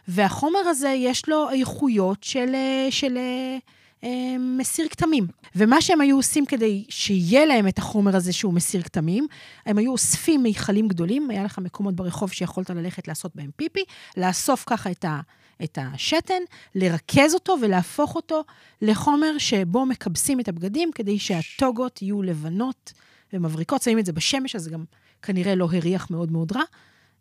והחומר 0.07 0.59
הזה 0.59 0.89
יש 0.89 1.29
לו 1.29 1.49
איכויות 1.49 2.23
של, 2.23 2.55
אה, 2.55 2.87
של 2.91 3.17
אה, 3.17 3.57
אה, 4.03 4.37
מסיר 4.39 4.87
כתמים. 4.87 5.27
ומה 5.55 5.81
שהם 5.81 6.01
היו 6.01 6.15
עושים 6.15 6.45
כדי 6.45 6.85
שיהיה 6.89 7.45
להם 7.45 7.67
את 7.67 7.77
החומר 7.77 8.15
הזה 8.15 8.33
שהוא 8.33 8.53
מסיר 8.53 8.81
כתמים, 8.81 9.27
הם 9.65 9.77
היו 9.77 9.91
אוספים 9.91 10.43
מיכלים 10.43 10.87
גדולים, 10.87 11.29
היה 11.29 11.43
לך 11.43 11.59
מקומות 11.59 11.95
ברחוב 11.95 12.31
שיכולת 12.31 12.69
ללכת 12.69 13.07
לעשות 13.07 13.35
בהם 13.35 13.49
פיפי, 13.55 13.83
לאסוף 14.17 14.63
ככה 14.67 14.91
את 14.91 15.05
ה... 15.05 15.19
את 15.63 15.77
השתן, 15.81 16.43
לרכז 16.75 17.33
אותו 17.33 17.57
ולהפוך 17.61 18.15
אותו 18.15 18.43
לחומר 18.81 19.37
שבו 19.37 19.85
מכבסים 19.85 20.39
את 20.39 20.47
הבגדים 20.47 20.91
כדי 20.95 21.19
שהטוגות 21.19 22.01
יהיו 22.01 22.21
לבנות 22.21 22.93
ומבריקות. 23.33 23.81
שמים 23.81 23.99
את 23.99 24.05
זה 24.05 24.13
בשמש, 24.13 24.55
אז 24.55 24.63
זה 24.63 24.69
גם 24.69 24.83
כנראה 25.21 25.55
לא 25.55 25.67
הריח 25.73 26.11
מאוד 26.11 26.31
מאוד 26.31 26.51
רע. 26.51 26.61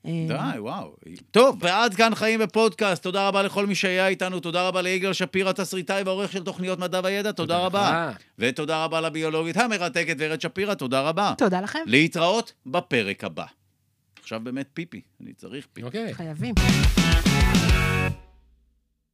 אה, 0.06 0.24
די, 0.28 0.58
וואו. 0.58 0.96
טוב, 1.30 1.58
ועד 1.60 1.94
כאן 1.94 2.14
חיים 2.14 2.40
בפודקאסט. 2.40 3.02
תודה 3.02 3.28
רבה 3.28 3.42
לכל 3.42 3.66
מי 3.66 3.74
שהיה 3.74 4.08
איתנו, 4.08 4.40
תודה 4.40 4.68
רבה 4.68 4.82
ליגאל 4.82 5.12
שפירא, 5.12 5.52
תסריטאי 5.52 6.02
ועורך 6.02 6.32
של 6.32 6.44
תוכניות 6.44 6.78
מדע 6.78 7.00
וידע, 7.04 7.32
תודה 7.32 7.58
רבה. 7.58 8.10
לך. 8.10 8.22
ותודה 8.38 8.84
רבה 8.84 9.00
לביולוגית 9.00 9.56
המרתקת 9.56 10.16
ורד 10.18 10.40
שפירא, 10.40 10.74
תודה 10.74 11.00
רבה. 11.00 11.34
תודה 11.38 11.60
לכם, 11.60 11.78
להתראות 11.86 12.52
בפרק 12.66 13.24
הבא. 13.24 13.44
עכשיו 14.20 14.40
באמת 14.40 14.68
פיפי, 14.74 15.00
אני 15.20 15.32
צריך 15.32 15.66
פיפי. 15.72 15.86
אוקיי. 15.86 16.14
חייבים. 16.14 16.54